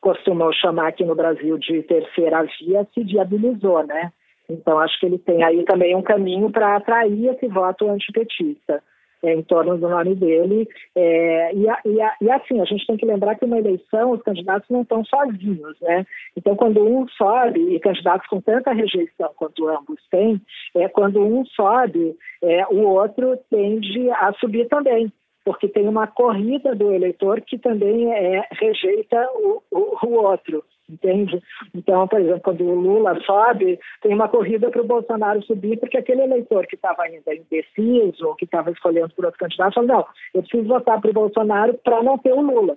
costuma 0.00 0.52
chamar 0.52 0.88
aqui 0.88 1.04
no 1.04 1.16
Brasil 1.16 1.58
de 1.58 1.82
terceira 1.82 2.46
via 2.60 2.86
se 2.94 3.02
viabilizou, 3.02 3.84
né? 3.84 4.12
Então, 4.48 4.78
acho 4.78 4.98
que 5.00 5.06
ele 5.06 5.18
tem 5.18 5.42
aí 5.42 5.64
também 5.64 5.96
um 5.96 6.02
caminho 6.02 6.52
para 6.52 6.76
atrair 6.76 7.30
esse 7.30 7.48
voto 7.48 7.90
antipetista 7.90 8.80
é, 9.22 9.34
em 9.34 9.42
torno 9.42 9.76
do 9.78 9.88
nome 9.88 10.14
dele. 10.14 10.68
É, 10.94 11.54
e, 11.54 11.66
e, 11.66 12.24
e, 12.24 12.30
assim, 12.30 12.60
a 12.60 12.64
gente 12.64 12.86
tem 12.86 12.96
que 12.96 13.06
lembrar 13.06 13.36
que 13.36 13.44
uma 13.44 13.58
eleição, 13.58 14.12
os 14.12 14.22
candidatos 14.22 14.68
não 14.70 14.82
estão 14.82 15.04
sozinhos, 15.04 15.80
né? 15.80 16.06
Então, 16.36 16.56
quando 16.56 16.84
um 16.84 17.06
sobe, 17.08 17.74
e 17.74 17.80
candidatos 17.80 18.26
com 18.28 18.40
tanta 18.40 18.72
rejeição 18.72 19.30
quanto 19.36 19.68
ambos 19.68 20.00
têm, 20.10 20.40
é, 20.74 20.88
quando 20.88 21.20
um 21.20 21.44
sobe, 21.46 22.16
é, 22.42 22.66
o 22.66 22.82
outro 22.82 23.38
tende 23.50 24.10
a 24.10 24.32
subir 24.34 24.68
também 24.68 25.12
porque 25.44 25.68
tem 25.68 25.86
uma 25.86 26.08
corrida 26.08 26.74
do 26.74 26.90
eleitor 26.90 27.40
que 27.40 27.56
também 27.56 28.12
é, 28.12 28.44
rejeita 28.50 29.16
o, 29.36 29.62
o, 29.70 30.06
o 30.08 30.24
outro 30.24 30.64
entende? 30.88 31.42
Então, 31.74 32.06
por 32.06 32.20
exemplo, 32.20 32.40
quando 32.40 32.64
o 32.64 32.74
Lula 32.74 33.18
sobe, 33.24 33.78
tem 34.02 34.14
uma 34.14 34.28
corrida 34.28 34.70
para 34.70 34.82
o 34.82 34.86
Bolsonaro 34.86 35.42
subir, 35.42 35.78
porque 35.78 35.98
aquele 35.98 36.22
eleitor 36.22 36.66
que 36.66 36.76
estava 36.76 37.02
ainda 37.02 37.34
indeciso, 37.34 38.34
que 38.36 38.44
estava 38.44 38.70
escolhendo 38.70 39.12
por 39.14 39.24
outro 39.24 39.40
candidato, 39.40 39.74
fala, 39.74 39.86
não, 39.86 40.06
eu 40.34 40.42
preciso 40.42 40.68
votar 40.68 41.00
para 41.00 41.10
o 41.10 41.14
Bolsonaro 41.14 41.74
para 41.84 42.02
não 42.02 42.18
ter 42.18 42.32
o 42.32 42.40
Lula. 42.40 42.76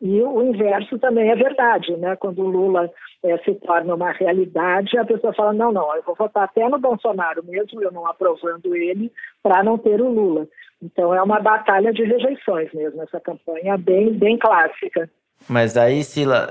E 0.00 0.22
o 0.22 0.42
inverso 0.42 0.96
também 0.98 1.28
é 1.28 1.34
verdade, 1.34 1.96
né? 1.96 2.14
Quando 2.14 2.40
o 2.40 2.48
Lula 2.48 2.88
é, 3.24 3.36
se 3.38 3.52
torna 3.54 3.96
uma 3.96 4.12
realidade, 4.12 4.96
a 4.96 5.04
pessoa 5.04 5.34
fala, 5.34 5.52
não, 5.52 5.72
não, 5.72 5.92
eu 5.96 6.02
vou 6.02 6.14
votar 6.14 6.44
até 6.44 6.68
no 6.68 6.78
Bolsonaro, 6.78 7.44
mesmo 7.44 7.82
eu 7.82 7.90
não 7.90 8.06
aprovando 8.06 8.76
ele, 8.76 9.10
para 9.42 9.64
não 9.64 9.76
ter 9.76 10.00
o 10.00 10.08
Lula. 10.08 10.46
Então 10.80 11.12
é 11.12 11.20
uma 11.20 11.40
batalha 11.40 11.92
de 11.92 12.04
rejeições 12.04 12.72
mesmo, 12.72 13.02
essa 13.02 13.18
campanha 13.18 13.76
bem, 13.76 14.12
bem 14.12 14.38
clássica. 14.38 15.10
Mas 15.48 15.76
aí, 15.76 16.04
Sila, 16.04 16.48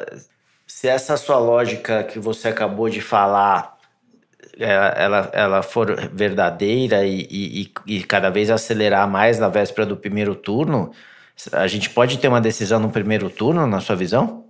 se 0.67 0.87
essa 0.87 1.15
sua 1.15 1.39
lógica 1.39 2.03
que 2.03 2.19
você 2.19 2.49
acabou 2.49 2.89
de 2.89 3.01
falar 3.01 3.77
ela, 4.59 4.87
ela, 4.89 5.31
ela 5.33 5.63
for 5.63 5.95
verdadeira 6.11 7.05
e, 7.05 7.27
e, 7.29 7.71
e, 7.85 8.03
cada 8.03 8.29
vez 8.29 8.49
acelerar 8.49 9.09
mais 9.09 9.39
na 9.39 9.49
véspera 9.49 9.85
do 9.85 9.95
primeiro 9.95 10.35
turno, 10.35 10.91
a 11.53 11.67
gente 11.67 11.89
pode 11.91 12.19
ter 12.19 12.27
uma 12.27 12.41
decisão 12.41 12.79
no 12.79 12.91
primeiro 12.91 13.29
turno, 13.29 13.67
na 13.67 13.79
sua 13.79 13.95
visão? 13.95 14.45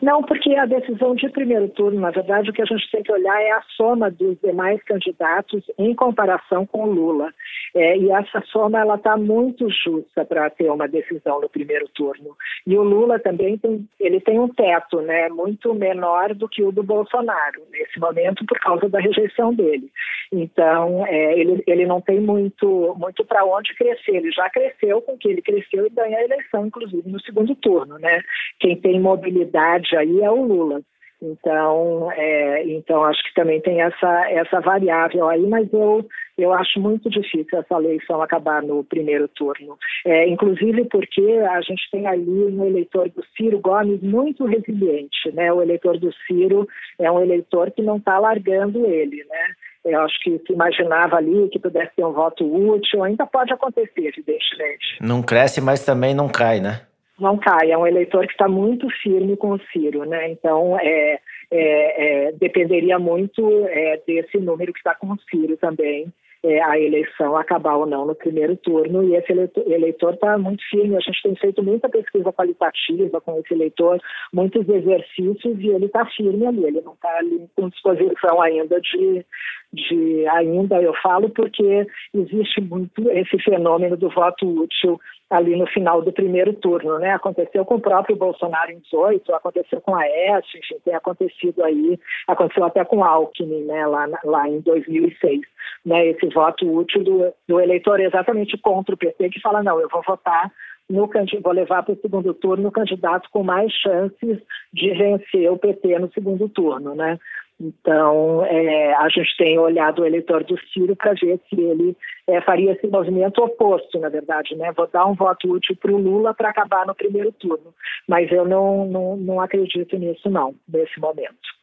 Não, 0.00 0.22
porque 0.22 0.54
a 0.54 0.66
decisão 0.66 1.14
de 1.14 1.28
primeiro 1.30 1.68
turno, 1.70 1.98
na 1.98 2.10
verdade, 2.10 2.50
o 2.50 2.52
que 2.52 2.62
a 2.62 2.66
gente 2.66 2.88
tem 2.90 3.02
que 3.02 3.10
olhar 3.10 3.40
é 3.40 3.50
a 3.50 3.62
soma 3.76 4.10
dos 4.10 4.38
demais 4.40 4.80
candidatos 4.84 5.64
em 5.76 5.92
comparação 5.94 6.64
com 6.64 6.84
o 6.84 6.92
Lula. 6.92 7.32
É, 7.78 7.96
e 7.96 8.10
essa 8.10 8.42
soma 8.46 8.80
ela 8.80 8.96
está 8.96 9.16
muito 9.16 9.70
justa 9.70 10.24
para 10.24 10.50
ter 10.50 10.68
uma 10.68 10.88
decisão 10.88 11.40
no 11.40 11.48
primeiro 11.48 11.86
turno. 11.94 12.36
E 12.66 12.76
o 12.76 12.82
Lula 12.82 13.20
também 13.20 13.56
tem, 13.56 13.88
ele 14.00 14.20
tem 14.20 14.40
um 14.40 14.48
teto, 14.48 15.00
né, 15.00 15.28
muito 15.28 15.72
menor 15.74 16.34
do 16.34 16.48
que 16.48 16.60
o 16.64 16.72
do 16.72 16.82
Bolsonaro 16.82 17.62
nesse 17.70 18.00
momento 18.00 18.44
por 18.46 18.58
causa 18.58 18.88
da 18.88 18.98
rejeição 18.98 19.54
dele. 19.54 19.88
Então, 20.32 21.06
é, 21.06 21.38
ele, 21.38 21.62
ele 21.68 21.86
não 21.86 22.00
tem 22.00 22.20
muito, 22.20 22.96
muito 22.98 23.24
para 23.24 23.44
onde 23.44 23.72
crescer. 23.76 24.16
Ele 24.16 24.32
já 24.32 24.50
cresceu 24.50 25.00
com 25.00 25.16
que 25.16 25.28
ele 25.28 25.40
cresceu 25.40 25.86
e 25.86 25.90
ganha 25.90 26.18
a 26.18 26.24
eleição, 26.24 26.66
inclusive 26.66 27.08
no 27.08 27.20
segundo 27.20 27.54
turno, 27.54 27.96
né? 27.98 28.22
Quem 28.58 28.76
tem 28.76 29.00
mobilidade 29.00 29.96
aí 29.96 30.20
é 30.20 30.30
o 30.30 30.42
Lula. 30.42 30.82
Então, 31.20 32.10
é, 32.12 32.64
então 32.68 33.04
acho 33.04 33.22
que 33.24 33.34
também 33.34 33.60
tem 33.60 33.82
essa, 33.82 34.30
essa 34.30 34.60
variável 34.60 35.28
aí, 35.28 35.46
mas 35.46 35.72
eu, 35.72 36.06
eu 36.38 36.52
acho 36.52 36.78
muito 36.78 37.10
difícil 37.10 37.58
essa 37.58 37.74
eleição 37.74 38.22
acabar 38.22 38.62
no 38.62 38.84
primeiro 38.84 39.26
turno. 39.28 39.76
É, 40.06 40.28
inclusive 40.28 40.84
porque 40.84 41.22
a 41.50 41.60
gente 41.60 41.82
tem 41.90 42.06
ali 42.06 42.44
um 42.44 42.64
eleitor 42.64 43.08
do 43.08 43.24
Ciro 43.36 43.58
Gomes 43.58 44.00
muito 44.02 44.44
resiliente, 44.44 45.32
né? 45.32 45.52
O 45.52 45.60
eleitor 45.60 45.98
do 45.98 46.12
Ciro 46.26 46.66
é 46.98 47.10
um 47.10 47.20
eleitor 47.20 47.70
que 47.72 47.82
não 47.82 47.96
está 47.96 48.18
largando 48.18 48.86
ele, 48.86 49.24
né? 49.24 49.54
Eu 49.84 50.00
acho 50.00 50.20
que 50.22 50.38
se 50.46 50.52
imaginava 50.52 51.16
ali 51.16 51.48
que 51.48 51.58
pudesse 51.58 51.94
ter 51.96 52.04
um 52.04 52.12
voto 52.12 52.44
útil, 52.44 53.02
ainda 53.02 53.26
pode 53.26 53.52
acontecer, 53.52 54.06
evidentemente. 54.06 54.98
Não 55.00 55.22
cresce, 55.22 55.60
mas 55.60 55.84
também 55.84 56.14
não 56.14 56.28
cai, 56.28 56.60
né? 56.60 56.82
não 57.18 57.36
cai. 57.36 57.70
É 57.70 57.78
um 57.78 57.86
eleitor 57.86 58.26
que 58.26 58.32
está 58.32 58.48
muito 58.48 58.88
firme 59.02 59.36
com 59.36 59.50
o 59.52 59.60
Ciro, 59.72 60.04
né? 60.04 60.30
Então, 60.30 60.78
é, 60.80 61.18
é, 61.50 62.28
é 62.28 62.32
dependeria 62.32 62.98
muito 62.98 63.66
é, 63.66 64.00
desse 64.06 64.38
número 64.38 64.72
que 64.72 64.78
está 64.78 64.94
com 64.94 65.08
o 65.08 65.18
Ciro 65.28 65.56
também, 65.56 66.12
é, 66.44 66.62
a 66.62 66.78
eleição 66.78 67.36
acabar 67.36 67.76
ou 67.76 67.86
não 67.86 68.06
no 68.06 68.14
primeiro 68.14 68.56
turno. 68.56 69.04
E 69.04 69.16
esse 69.16 69.32
eleitor 69.32 70.14
está 70.14 70.38
muito 70.38 70.62
firme. 70.68 70.96
A 70.96 71.00
gente 71.00 71.22
tem 71.22 71.34
feito 71.36 71.62
muita 71.62 71.88
pesquisa 71.88 72.32
qualitativa 72.32 73.20
com 73.20 73.38
esse 73.40 73.52
eleitor, 73.54 74.00
muitos 74.32 74.68
exercícios, 74.68 75.58
e 75.58 75.68
ele 75.68 75.86
está 75.86 76.06
firme 76.06 76.46
ali. 76.46 76.64
Ele 76.64 76.80
não 76.80 76.92
está 76.92 77.16
ali 77.18 77.48
com 77.56 77.68
disposição 77.68 78.40
ainda 78.40 78.80
de, 78.80 79.24
de 79.72 80.26
ainda 80.28 80.80
eu 80.80 80.94
falo 81.02 81.28
porque 81.30 81.86
existe 82.14 82.60
muito 82.60 83.10
esse 83.10 83.38
fenômeno 83.42 83.96
do 83.96 84.08
voto 84.10 84.46
útil 84.46 85.00
ali 85.30 85.56
no 85.56 85.66
final 85.66 86.00
do 86.00 86.12
primeiro 86.12 86.54
turno, 86.54 86.98
né? 86.98 87.12
Aconteceu 87.12 87.64
com 87.64 87.74
o 87.74 87.80
próprio 87.80 88.16
Bolsonaro 88.16 88.72
em 88.72 88.78
18, 88.78 89.34
aconteceu 89.34 89.80
com 89.80 89.94
a 89.94 90.00
Aécio, 90.00 90.58
enfim, 90.58 90.76
tem 90.84 90.94
acontecido 90.94 91.62
aí, 91.62 91.98
aconteceu 92.26 92.64
até 92.64 92.84
com 92.84 93.04
Alckmin, 93.04 93.64
né? 93.64 93.86
Lá, 93.86 94.08
lá 94.24 94.48
em 94.48 94.60
2006, 94.60 95.40
né? 95.84 96.08
Esse 96.08 96.27
voto 96.30 96.70
útil 96.70 97.04
do, 97.04 97.32
do 97.46 97.60
eleitor 97.60 98.00
exatamente 98.00 98.56
contra 98.58 98.94
o 98.94 98.98
PT 98.98 99.30
que 99.30 99.40
fala 99.40 99.62
não, 99.62 99.80
eu 99.80 99.88
vou 99.88 100.02
votar 100.06 100.50
no 100.88 101.08
vou 101.42 101.52
levar 101.52 101.82
para 101.82 101.92
o 101.92 102.00
segundo 102.00 102.32
turno 102.32 102.68
o 102.68 102.72
candidato 102.72 103.28
com 103.30 103.42
mais 103.42 103.70
chances 103.72 104.38
de 104.72 104.90
vencer 104.90 105.50
o 105.52 105.58
PT 105.58 105.98
no 105.98 106.10
segundo 106.12 106.48
turno, 106.48 106.94
né? 106.94 107.18
Então, 107.60 108.44
é, 108.44 108.94
a 108.94 109.08
gente 109.08 109.36
tem 109.36 109.58
olhado 109.58 110.00
o 110.00 110.06
eleitor 110.06 110.44
do 110.44 110.56
Ciro 110.72 110.94
para 110.94 111.12
ver 111.14 111.40
se 111.48 111.60
ele 111.60 111.96
é, 112.28 112.40
faria 112.40 112.72
esse 112.72 112.86
movimento 112.86 113.42
oposto, 113.42 113.98
na 113.98 114.08
verdade, 114.08 114.54
né? 114.54 114.72
Vou 114.76 114.86
dar 114.86 115.06
um 115.06 115.14
voto 115.14 115.50
útil 115.52 115.76
para 115.76 115.90
o 115.90 115.98
Lula 115.98 116.32
para 116.32 116.50
acabar 116.50 116.86
no 116.86 116.94
primeiro 116.94 117.32
turno. 117.32 117.74
Mas 118.06 118.30
eu 118.30 118.46
não, 118.46 118.86
não, 118.86 119.16
não 119.16 119.40
acredito 119.40 119.98
nisso, 119.98 120.30
não, 120.30 120.54
nesse 120.68 121.00
momento. 121.00 121.58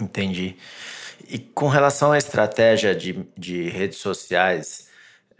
Entendi. 0.00 0.54
E 1.28 1.38
com 1.38 1.68
relação 1.68 2.12
à 2.12 2.18
estratégia 2.18 2.94
de, 2.94 3.26
de 3.36 3.68
redes 3.68 3.98
sociais, 3.98 4.88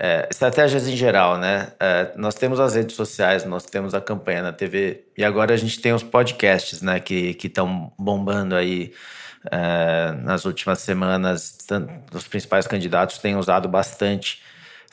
É, 0.01 0.29
estratégias 0.31 0.87
em 0.87 0.97
geral, 0.97 1.39
né? 1.39 1.73
É, 1.81 2.13
nós 2.17 2.37
temos 2.37 2.61
as 2.61 2.77
redes 2.77 2.95
sociais, 2.95 3.45
nós 3.45 3.65
temos 3.65 3.95
a 3.95 4.01
campanha 4.01 4.43
na 4.43 4.53
TV 4.53 5.05
e 5.17 5.25
agora 5.25 5.53
a 5.53 5.57
gente 5.57 5.81
tem 5.81 5.93
os 5.93 6.05
podcasts, 6.05 6.81
né? 6.83 7.01
Que 7.01 7.37
estão 7.43 7.93
bombando 7.99 8.55
aí 8.55 8.93
é, 9.51 10.13
nas 10.23 10.45
últimas 10.45 10.79
semanas. 10.79 11.59
Os 12.15 12.29
principais 12.29 12.65
candidatos 12.69 13.19
têm 13.19 13.35
usado 13.35 13.69
bastante. 13.69 14.41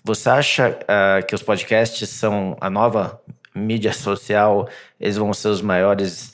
Você 0.04 0.28
acha 0.28 0.76
é, 0.88 1.22
que 1.22 1.36
os 1.36 1.44
podcasts 1.44 2.10
são 2.10 2.58
a 2.60 2.68
nova 2.68 3.22
mídia 3.54 3.94
social? 3.94 4.68
Eles 5.00 5.18
vão 5.18 5.32
ser 5.34 5.50
os 5.50 5.62
maiores 5.62 6.34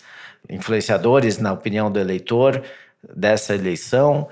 influenciadores 0.49 1.37
na 1.39 1.51
opinião 1.51 1.91
do 1.91 1.99
eleitor 1.99 2.63
dessa 3.03 3.53
eleição? 3.53 4.29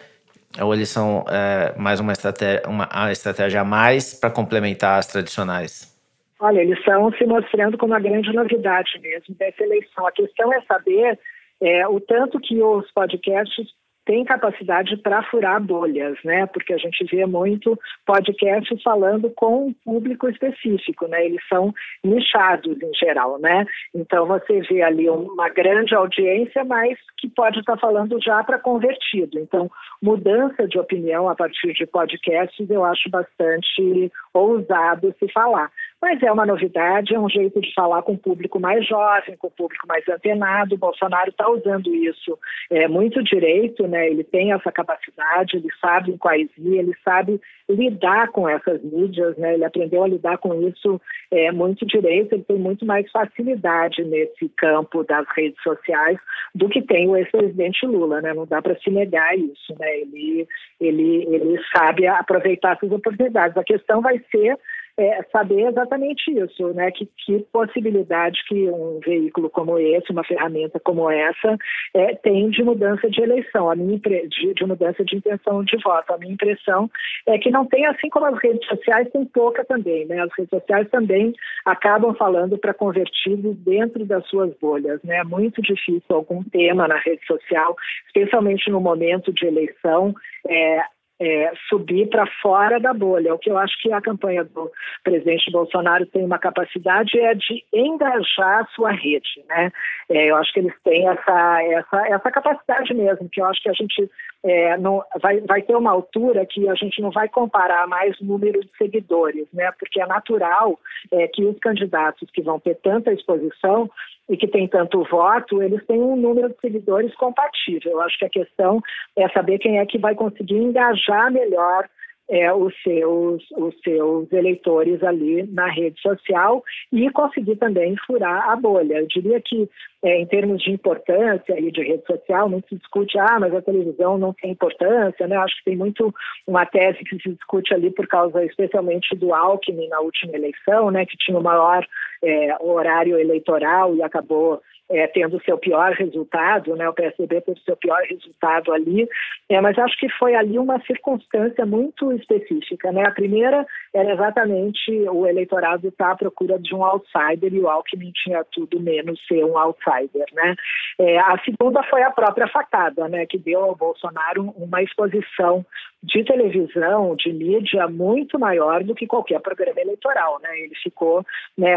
Ou 0.62 0.74
eles 0.74 0.90
são 0.90 1.24
é, 1.30 1.78
mais 1.78 2.00
uma 2.00 2.12
estratégia, 2.12 2.64
uma, 2.68 2.90
uma 2.92 3.12
estratégia 3.12 3.62
a 3.62 3.66
mais 3.66 4.14
para 4.20 4.32
complementar 4.32 4.98
as 4.98 5.08
tradicionais? 5.08 5.96
Olha, 6.40 6.62
eles 6.62 6.80
estão 6.80 7.12
se 7.14 7.26
mostrando 7.26 7.78
como 7.78 7.94
uma 7.94 8.00
grande 8.00 8.32
novidade 8.34 9.00
mesmo 9.02 9.36
dessa 9.36 9.64
eleição. 9.64 10.08
A 10.08 10.12
questão 10.12 10.52
é 10.54 10.62
saber 10.62 11.20
é, 11.62 11.88
o 11.88 12.00
tanto 12.00 12.40
que 12.40 12.62
os 12.62 12.90
podcasts 12.92 13.68
tem 14.10 14.26
capacidade 14.26 14.98
para 14.98 15.22
furar 15.22 15.62
bolhas, 15.62 16.18
né? 16.26 16.48
Porque 16.48 16.74
a 16.74 16.78
gente 16.80 17.06
vê 17.16 17.28
muito 17.28 17.80
podcasts 18.08 18.82
falando 18.82 19.30
com 19.36 19.68
um 19.68 19.74
público 19.86 20.28
específico, 20.28 21.08
né? 21.08 21.28
Eles 21.28 21.42
são 21.48 21.72
nichados 22.04 22.82
em 22.82 22.92
geral, 22.96 23.38
né? 23.38 23.68
Então 23.94 24.26
você 24.26 24.62
vê 24.62 24.82
ali 24.82 25.08
uma 25.08 25.48
grande 25.50 25.94
audiência, 25.94 26.66
mas 26.66 26.98
que 27.20 27.30
pode 27.30 27.60
estar 27.60 27.78
falando 27.78 28.20
já 28.20 28.44
para 28.44 28.58
convertido. 28.58 29.38
Então, 29.38 29.70
mudança 30.02 30.68
de 30.68 30.80
opinião 30.80 31.30
a 31.30 31.36
partir 31.36 31.74
de 31.74 31.86
podcasts 31.86 32.68
eu 32.68 32.84
acho 32.84 33.12
bastante 33.12 34.12
ousado 34.34 35.14
se 35.20 35.32
falar. 35.32 35.72
Mas 36.02 36.24
é 36.24 36.32
uma 36.32 36.46
novidade, 36.46 37.14
é 37.14 37.20
um 37.20 37.30
jeito 37.30 37.60
de 37.60 37.74
falar 37.74 38.02
com 38.04 38.14
o 38.14 38.18
público 38.18 38.58
mais 38.58 38.88
jovem, 38.88 39.36
com 39.36 39.48
o 39.48 39.52
público 39.52 39.86
mais 39.86 40.08
antenado. 40.08 40.76
O 40.76 40.78
Bolsonaro 40.78 41.30
está 41.30 41.50
usando 41.50 41.94
isso 41.94 42.40
é, 42.70 42.88
muito 42.88 43.22
direito, 43.22 43.86
né? 43.86 44.10
Ele 44.10 44.24
tem 44.24 44.54
essa 44.54 44.72
capacidade, 44.72 45.58
ele 45.58 45.68
sabe 45.82 46.18
quais 46.18 46.50
ir, 46.58 46.78
ele 46.78 46.96
sabe 47.04 47.42
lidar 47.68 48.30
com 48.30 48.48
essas 48.48 48.82
mídias, 48.82 49.38
né? 49.38 49.56
Ele 49.56 49.66
aprendeu 49.66 50.04
a 50.04 50.08
lidar 50.08 50.38
com 50.38 50.54
isso 50.68 51.02
é, 51.32 51.52
muito 51.52 51.86
direito, 51.86 52.34
ele 52.34 52.44
tem 52.44 52.58
muito 52.58 52.86
mais 52.86 53.10
facilidade 53.12 54.02
nesse 54.06 54.48
campo 54.56 55.04
das 55.04 55.28
redes 55.36 55.62
sociais 55.62 56.18
do 56.56 56.70
que 56.70 56.82
tem 56.82 57.10
o 57.10 57.18
ex-presidente 57.18 57.86
Lula, 57.86 58.22
né? 58.22 58.34
Não 58.34 58.46
dá 58.46 58.62
para 58.62 58.80
se 58.80 58.90
negar 58.90 59.38
isso, 59.38 59.76
né? 59.78 60.00
Ele, 60.00 60.48
ele, 60.80 61.28
ele 61.30 61.60
sabe 61.76 62.08
aproveitar 62.08 62.78
essas 62.78 62.92
oportunidades. 62.92 63.58
A 63.58 63.64
questão 63.66 64.02
vai 64.02 64.18
ser 64.32 64.58
é, 65.00 65.24
saber 65.32 65.68
exatamente 65.70 66.30
isso, 66.30 66.74
né? 66.74 66.92
Que, 66.92 67.10
que, 67.26 67.40
possibilidade 67.54 68.44
que 68.48 68.70
um 68.70 69.00
veículo 69.00 69.50
como 69.50 69.80
esse, 69.80 70.12
uma 70.12 70.26
ferramenta 70.26 70.78
como 70.82 71.10
essa, 71.10 71.58
é, 71.94 72.16
tem 72.16 72.50
de 72.50 72.62
mudança 72.62 73.10
de 73.10 73.22
eleição, 73.22 73.72
a 73.72 73.76
minha 73.78 73.98
de, 73.98 74.54
de, 74.54 74.66
mudança 74.66 75.04
de 75.06 75.16
intenção 75.16 75.64
de 75.64 75.78
voto. 75.82 76.14
A 76.14 76.18
minha 76.18 76.34
impressão 76.34 76.92
é 77.26 77.38
que 77.38 77.50
não 77.50 77.66
tem, 77.66 77.86
assim 77.86 78.10
como 78.10 78.26
as 78.26 78.38
redes 78.44 78.68
sociais, 78.68 79.10
tem 79.12 79.24
pouca 79.24 79.64
também, 79.64 80.06
né? 80.06 80.22
As 80.22 80.30
redes 80.38 80.50
sociais 80.50 80.90
também 80.90 81.34
acabam 81.66 82.14
falando 82.16 82.58
para 82.58 82.74
convertidos 82.74 83.56
dentro 83.60 84.06
das 84.06 84.28
suas 84.28 84.54
bolhas, 84.60 85.02
né? 85.04 85.20
É 85.20 85.24
muito 85.24 85.62
difícil 85.62 86.04
algum 86.10 86.44
tema 86.44 86.90
na 86.90 86.98
rede 86.98 87.26
social, 87.26 87.74
especialmente 88.08 88.70
no 88.70 88.82
momento 88.82 89.32
de 89.32 89.46
eleição, 89.46 90.14
é, 90.46 90.84
é, 91.20 91.52
subir 91.68 92.08
para 92.10 92.26
fora 92.42 92.80
da 92.80 92.94
bolha. 92.94 93.34
O 93.34 93.40
que 93.40 93.50
eu 93.50 93.58
acho 93.58 93.80
que 93.82 93.92
a 93.92 94.02
campanha 94.02 94.44
do 94.44 94.72
presidente 95.04 95.52
Bolsonaro 95.52 96.06
tem 96.06 96.24
uma 96.24 96.40
capacidade 96.40 97.20
é 97.20 97.34
de 97.34 97.64
engajar 97.74 98.62
a 98.62 98.68
sua 98.74 98.92
rede, 98.92 99.44
né? 99.48 99.72
É, 100.10 100.32
eu 100.32 100.36
acho 100.38 100.54
que 100.54 100.60
eles 100.60 100.74
têm 100.84 101.08
essa, 101.08 101.64
essa, 101.64 102.08
essa 102.08 102.32
capacidade 102.32 102.94
mesmo, 102.94 103.30
que 103.30 103.42
eu 103.42 103.46
acho 103.46 103.62
que 103.62 103.70
a 103.70 103.74
gente 103.74 104.10
é, 104.44 104.78
não, 104.78 105.04
vai, 105.22 105.42
vai 105.42 105.62
ter 105.62 105.76
uma 105.76 105.92
altura 105.92 106.46
que 106.46 106.68
a 106.70 106.76
gente 106.76 107.02
não 107.02 107.12
vai 107.12 107.28
comparar 107.28 107.88
mais 107.88 108.18
o 108.20 108.26
número 108.26 108.62
de 108.62 108.70
seguidores, 108.78 109.48
né? 109.54 109.72
Porque 109.78 110.02
é 110.02 110.06
natural 110.06 110.80
é, 111.12 111.28
que 111.28 111.44
os 111.44 111.58
candidatos 111.60 112.30
que 112.32 112.42
vão 112.42 112.60
ter 112.60 112.76
tanta 112.76 113.12
exposição 113.12 113.90
e 114.30 114.38
que 114.38 114.48
tem 114.48 114.68
tanto 114.68 115.04
voto, 115.04 115.62
eles 115.62 115.86
têm 115.86 116.02
um 116.02 116.16
número 116.16 116.50
de 116.50 116.60
seguidores 116.62 117.14
compatível. 117.16 117.94
Eu 117.94 118.02
acho 118.02 118.18
que 118.18 118.26
a 118.26 118.30
questão 118.30 118.80
é 119.18 119.28
saber 119.30 119.60
quem 119.60 119.80
é 119.80 119.86
que 119.86 119.98
vai 119.98 120.16
conseguir 120.16 120.58
engajar 120.58 121.32
melhor 121.32 121.90
é, 122.30 122.54
os, 122.54 122.74
seus, 122.84 123.44
os 123.58 123.76
seus 123.84 124.32
eleitores 124.32 125.04
ali 125.04 125.44
na 125.52 125.68
rede 125.68 126.00
social 126.00 126.64
e 126.94 127.10
conseguir 127.10 127.56
também 127.56 127.96
furar 128.06 128.52
a 128.52 128.56
bolha. 128.56 129.00
Eu 129.00 129.08
diria 129.08 129.42
que, 129.42 129.68
é, 130.04 130.18
em 130.18 130.26
termos 130.26 130.62
de 130.62 130.72
importância 130.72 131.60
e 131.60 131.72
de 131.72 131.84
rede 131.84 132.06
social, 132.06 132.48
muito 132.48 132.70
se 132.70 132.76
discute, 132.76 133.18
ah, 133.20 133.38
mas 133.40 133.54
a 133.54 133.62
televisão 133.62 134.18
não 134.18 134.34
tem 134.34 134.52
importância, 134.52 135.28
né? 135.28 135.36
Acho 135.38 135.58
que 135.58 135.66
tem 135.66 135.76
muito 135.76 136.14
uma 136.48 136.66
tese 136.66 137.04
que 137.04 137.18
se 137.22 137.34
discute 137.34 137.74
ali 137.74 137.92
por 137.92 138.08
causa, 138.08 138.44
especialmente, 138.46 139.16
do 139.16 139.34
Alckmin 139.34 139.90
na 139.90 140.00
última 140.00 140.36
eleição, 140.36 140.90
né? 140.90 141.06
Que 141.06 141.18
tinha 141.18 141.38
o 141.38 141.44
maior 141.44 141.86
é, 142.24 142.56
horário 142.62 143.20
eleitoral 143.20 143.96
e 143.96 144.02
acabou 144.02 144.62
é, 144.90 145.06
tendo 145.08 145.42
seu 145.44 145.58
pior 145.58 145.94
resultado, 145.94 146.76
né, 146.76 146.90
o 146.90 146.94
PSDB 146.94 147.42
teve 147.42 147.60
seu 147.62 147.78
pior 147.78 148.02
resultado 148.10 148.74
ali, 148.74 149.08
é, 149.48 149.62
mas 149.62 149.78
acho 149.78 149.96
que 150.00 150.10
foi 150.10 150.34
ali 150.34 150.58
uma 150.58 150.80
circunstância 150.82 151.66
muito 151.66 152.12
específica. 152.14 152.92
Né? 152.92 153.04
A 153.06 153.12
primeira 153.12 153.66
era 153.94 154.12
exatamente 154.12 154.92
o 155.10 155.28
eleitorado 155.28 155.88
estar 155.88 156.08
tá 156.08 156.12
à 156.12 156.16
procura 156.16 156.58
de 156.58 156.74
um 156.74 156.84
outsider 156.84 157.54
e 157.54 157.60
o 157.60 157.70
Alckmin 157.70 158.12
tinha 158.14 158.44
tudo 158.52 158.80
menos 158.80 159.20
ser 159.28 159.46
um 159.46 159.58
outsider. 159.58 159.89
Né? 160.34 160.56
É, 161.00 161.20
a 161.20 161.38
segunda 161.44 161.82
foi 161.84 162.04
a 162.04 162.12
própria 162.12 162.48
facada, 162.48 163.08
né, 163.08 163.26
que 163.26 163.38
deu 163.38 163.64
ao 163.64 163.76
Bolsonaro 163.76 164.54
uma 164.58 164.82
exposição 164.82 165.66
de 166.02 166.24
televisão, 166.24 167.16
de 167.16 167.34
mídia 167.34 167.88
muito 167.88 168.40
maior 168.40 168.84
do 168.84 168.96
que 168.96 169.06
qualquer 169.06 169.40
programa 169.42 169.82
eleitoral, 169.82 170.40
né? 170.42 170.58
Ele 170.58 170.76
ficou, 170.76 171.26
né? 171.58 171.76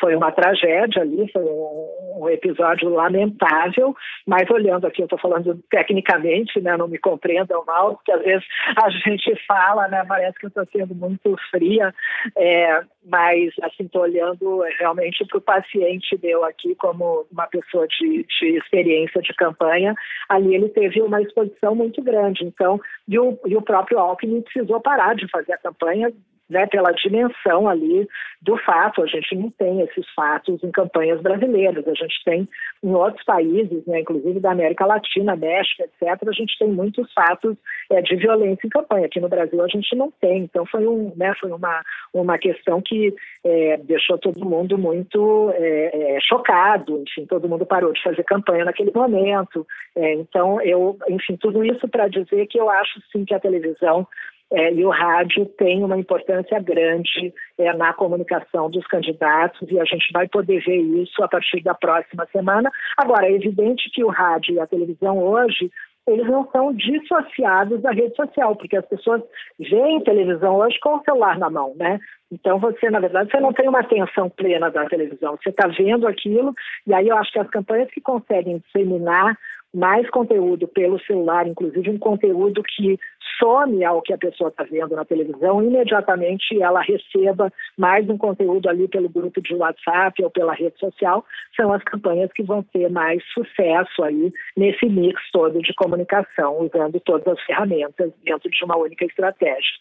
Foi 0.00 0.16
uma 0.16 0.32
tragédia 0.32 1.02
ali, 1.02 1.30
foi 1.30 1.42
um, 1.44 2.28
episódio 2.30 2.88
lamentável, 2.88 3.94
mas 4.26 4.48
olhando 4.50 4.86
aqui, 4.86 5.02
eu 5.02 5.06
estou 5.06 5.18
falando 5.18 5.58
tecnicamente, 5.70 6.60
né? 6.60 6.76
Não 6.76 6.88
me 6.88 6.98
compreendam 6.98 7.62
mal, 7.66 7.96
porque 7.96 8.12
às 8.12 8.22
vezes 8.22 8.44
a 8.76 8.88
gente 8.90 9.34
fala, 9.46 9.86
né? 9.88 10.02
Parece 10.08 10.38
que 10.38 10.46
eu 10.46 10.48
estou 10.48 10.66
sendo 10.72 10.94
muito 10.94 11.36
fria, 11.50 11.94
é, 12.36 12.80
mas 13.04 13.52
assim 13.62 13.84
estou 13.84 14.02
olhando 14.02 14.62
realmente 14.78 15.26
para 15.26 15.38
o 15.38 15.42
paciente 15.42 16.18
meu 16.22 16.44
aqui 16.44 16.74
como 16.76 17.26
uma 17.30 17.46
pessoa 17.46 17.86
de, 17.86 18.24
de 18.24 18.56
experiência 18.56 19.20
de 19.20 19.34
campanha. 19.34 19.94
Ali 20.28 20.54
ele 20.54 20.70
teve 20.70 21.02
uma 21.02 21.20
exposição 21.20 21.74
muito 21.74 22.02
grande, 22.02 22.44
então 22.44 22.80
e 23.06 23.18
o, 23.18 23.38
o 23.58 23.62
próprio 23.62 23.98
Alckmin 23.98 24.42
precisou 24.42 24.80
parar 24.80 25.14
de 25.14 25.28
fazer 25.28 25.52
a 25.52 25.58
campanha 25.58 26.12
né, 26.48 26.66
pela 26.66 26.92
dimensão 26.92 27.68
ali 27.68 28.08
do 28.40 28.56
fato. 28.58 29.02
A 29.02 29.06
gente 29.06 29.34
não 29.34 29.50
tem 29.50 29.80
esses 29.82 30.06
fatos 30.14 30.62
em 30.62 30.70
campanhas 30.70 31.20
brasileiras, 31.20 31.86
a 31.86 31.94
gente 31.94 32.22
tem 32.24 32.48
em 32.82 32.94
outros 32.94 33.24
países, 33.24 33.84
né, 33.86 34.00
inclusive 34.00 34.40
da 34.40 34.52
América 34.52 34.86
Latina, 34.86 35.36
México, 35.36 35.82
etc., 35.82 36.28
a 36.28 36.32
gente 36.32 36.58
tem 36.58 36.68
muitos 36.68 37.12
fatos 37.12 37.56
é, 37.90 38.00
de 38.00 38.16
violência 38.16 38.66
em 38.66 38.70
campanha. 38.70 39.06
Aqui 39.06 39.20
no 39.20 39.28
Brasil 39.28 39.62
a 39.62 39.68
gente 39.68 39.94
não 39.96 40.10
tem. 40.20 40.44
Então 40.44 40.64
foi, 40.66 40.86
um, 40.86 41.12
né, 41.16 41.34
foi 41.40 41.50
uma, 41.50 41.82
uma 42.12 42.38
questão 42.38 42.80
que 42.80 43.14
é, 43.44 43.76
deixou 43.78 44.18
todo 44.18 44.44
mundo 44.44 44.78
muito 44.78 45.50
é, 45.54 46.18
chocado, 46.22 47.02
enfim, 47.02 47.26
todo 47.26 47.48
mundo 47.48 47.66
parou 47.66 47.92
de 47.92 48.02
fazer 48.02 48.22
campanha 48.24 48.64
naquele 48.64 48.92
momento. 48.92 49.66
Então, 49.96 50.60
eu, 50.60 50.96
enfim, 51.08 51.36
tudo 51.36 51.64
isso 51.64 51.88
para 51.88 52.08
dizer 52.08 52.46
que 52.46 52.58
eu 52.58 52.70
acho 52.70 53.00
sim 53.10 53.24
que 53.24 53.34
a 53.34 53.40
televisão 53.40 54.06
é, 54.50 54.72
e 54.72 54.84
o 54.84 54.90
rádio 54.90 55.44
tem 55.58 55.84
uma 55.84 55.96
importância 55.96 56.58
grande 56.60 57.32
é, 57.58 57.72
na 57.74 57.92
comunicação 57.92 58.70
dos 58.70 58.86
candidatos 58.86 59.70
e 59.70 59.78
a 59.78 59.84
gente 59.84 60.10
vai 60.12 60.26
poder 60.26 60.64
ver 60.64 60.80
isso 61.02 61.22
a 61.22 61.28
partir 61.28 61.62
da 61.62 61.74
próxima 61.74 62.26
semana. 62.32 62.70
Agora, 62.96 63.26
é 63.26 63.32
evidente 63.32 63.90
que 63.92 64.02
o 64.02 64.08
rádio 64.08 64.54
e 64.54 64.60
a 64.60 64.66
televisão 64.66 65.18
hoje 65.18 65.70
eles 66.06 66.26
não 66.26 66.48
são 66.50 66.72
dissociados 66.72 67.82
da 67.82 67.90
rede 67.90 68.16
social, 68.16 68.56
porque 68.56 68.76
as 68.76 68.86
pessoas 68.86 69.22
veem 69.58 70.02
televisão 70.02 70.56
hoje 70.56 70.78
com 70.80 70.96
o 70.96 71.02
celular 71.02 71.38
na 71.38 71.50
mão, 71.50 71.74
né? 71.76 71.98
Então 72.32 72.58
você, 72.58 72.88
na 72.88 72.98
verdade, 72.98 73.30
você 73.30 73.38
não 73.40 73.52
tem 73.52 73.68
uma 73.68 73.80
atenção 73.80 74.30
plena 74.30 74.70
da 74.70 74.86
televisão, 74.86 75.36
você 75.36 75.50
está 75.50 75.68
vendo 75.68 76.06
aquilo, 76.06 76.54
e 76.86 76.94
aí 76.94 77.08
eu 77.08 77.16
acho 77.16 77.30
que 77.30 77.38
as 77.38 77.50
campanhas 77.50 77.90
que 77.90 78.00
conseguem 78.00 78.58
disseminar 78.58 79.36
mais 79.74 80.08
conteúdo 80.10 80.66
pelo 80.66 80.98
celular, 81.00 81.46
inclusive 81.46 81.90
um 81.90 81.98
conteúdo 81.98 82.62
que 82.62 82.98
some 83.38 83.84
ao 83.84 84.02
que 84.02 84.12
a 84.12 84.18
pessoa 84.18 84.48
está 84.48 84.64
vendo 84.64 84.96
na 84.96 85.04
televisão, 85.04 85.62
imediatamente 85.62 86.60
ela 86.60 86.80
receba 86.80 87.52
mais 87.76 88.08
um 88.08 88.16
conteúdo 88.16 88.68
ali 88.68 88.88
pelo 88.88 89.08
grupo 89.08 89.40
de 89.40 89.54
WhatsApp 89.54 90.22
ou 90.22 90.30
pela 90.30 90.54
rede 90.54 90.78
social, 90.78 91.24
são 91.54 91.72
as 91.72 91.82
campanhas 91.84 92.32
que 92.32 92.42
vão 92.42 92.62
ter 92.62 92.90
mais 92.90 93.22
sucesso 93.32 94.02
aí 94.02 94.32
nesse 94.56 94.86
mix 94.86 95.20
todo 95.32 95.60
de 95.60 95.74
comunicação, 95.74 96.60
usando 96.60 96.98
todas 97.00 97.26
as 97.28 97.42
ferramentas 97.44 98.12
dentro 98.24 98.50
de 98.50 98.64
uma 98.64 98.76
única 98.76 99.04
estratégia. 99.04 99.78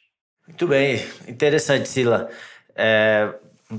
Muito 0.47 0.67
bem, 0.67 0.97
interessante, 1.27 1.87
Sila. 1.87 2.29
É, 2.75 3.33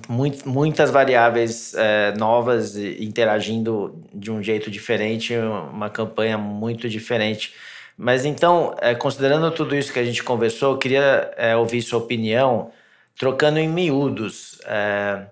muito, 0.09 0.49
muitas 0.49 0.91
variáveis 0.91 1.75
é, 1.75 2.13
novas 2.17 2.77
interagindo 2.77 4.03
de 4.13 4.31
um 4.31 4.43
jeito 4.43 4.71
diferente, 4.71 5.35
uma 5.37 5.89
campanha 5.89 6.37
muito 6.37 6.89
diferente. 6.89 7.55
Mas 7.97 8.25
então, 8.25 8.75
é, 8.81 8.95
considerando 8.95 9.51
tudo 9.51 9.75
isso 9.75 9.93
que 9.93 9.99
a 9.99 10.05
gente 10.05 10.23
conversou, 10.23 10.73
eu 10.73 10.79
queria 10.79 11.33
é, 11.37 11.57
ouvir 11.57 11.83
sua 11.83 11.99
opinião, 11.99 12.71
trocando 13.19 13.59
em 13.59 13.69
miúdos. 13.69 14.61
É, 14.67 15.27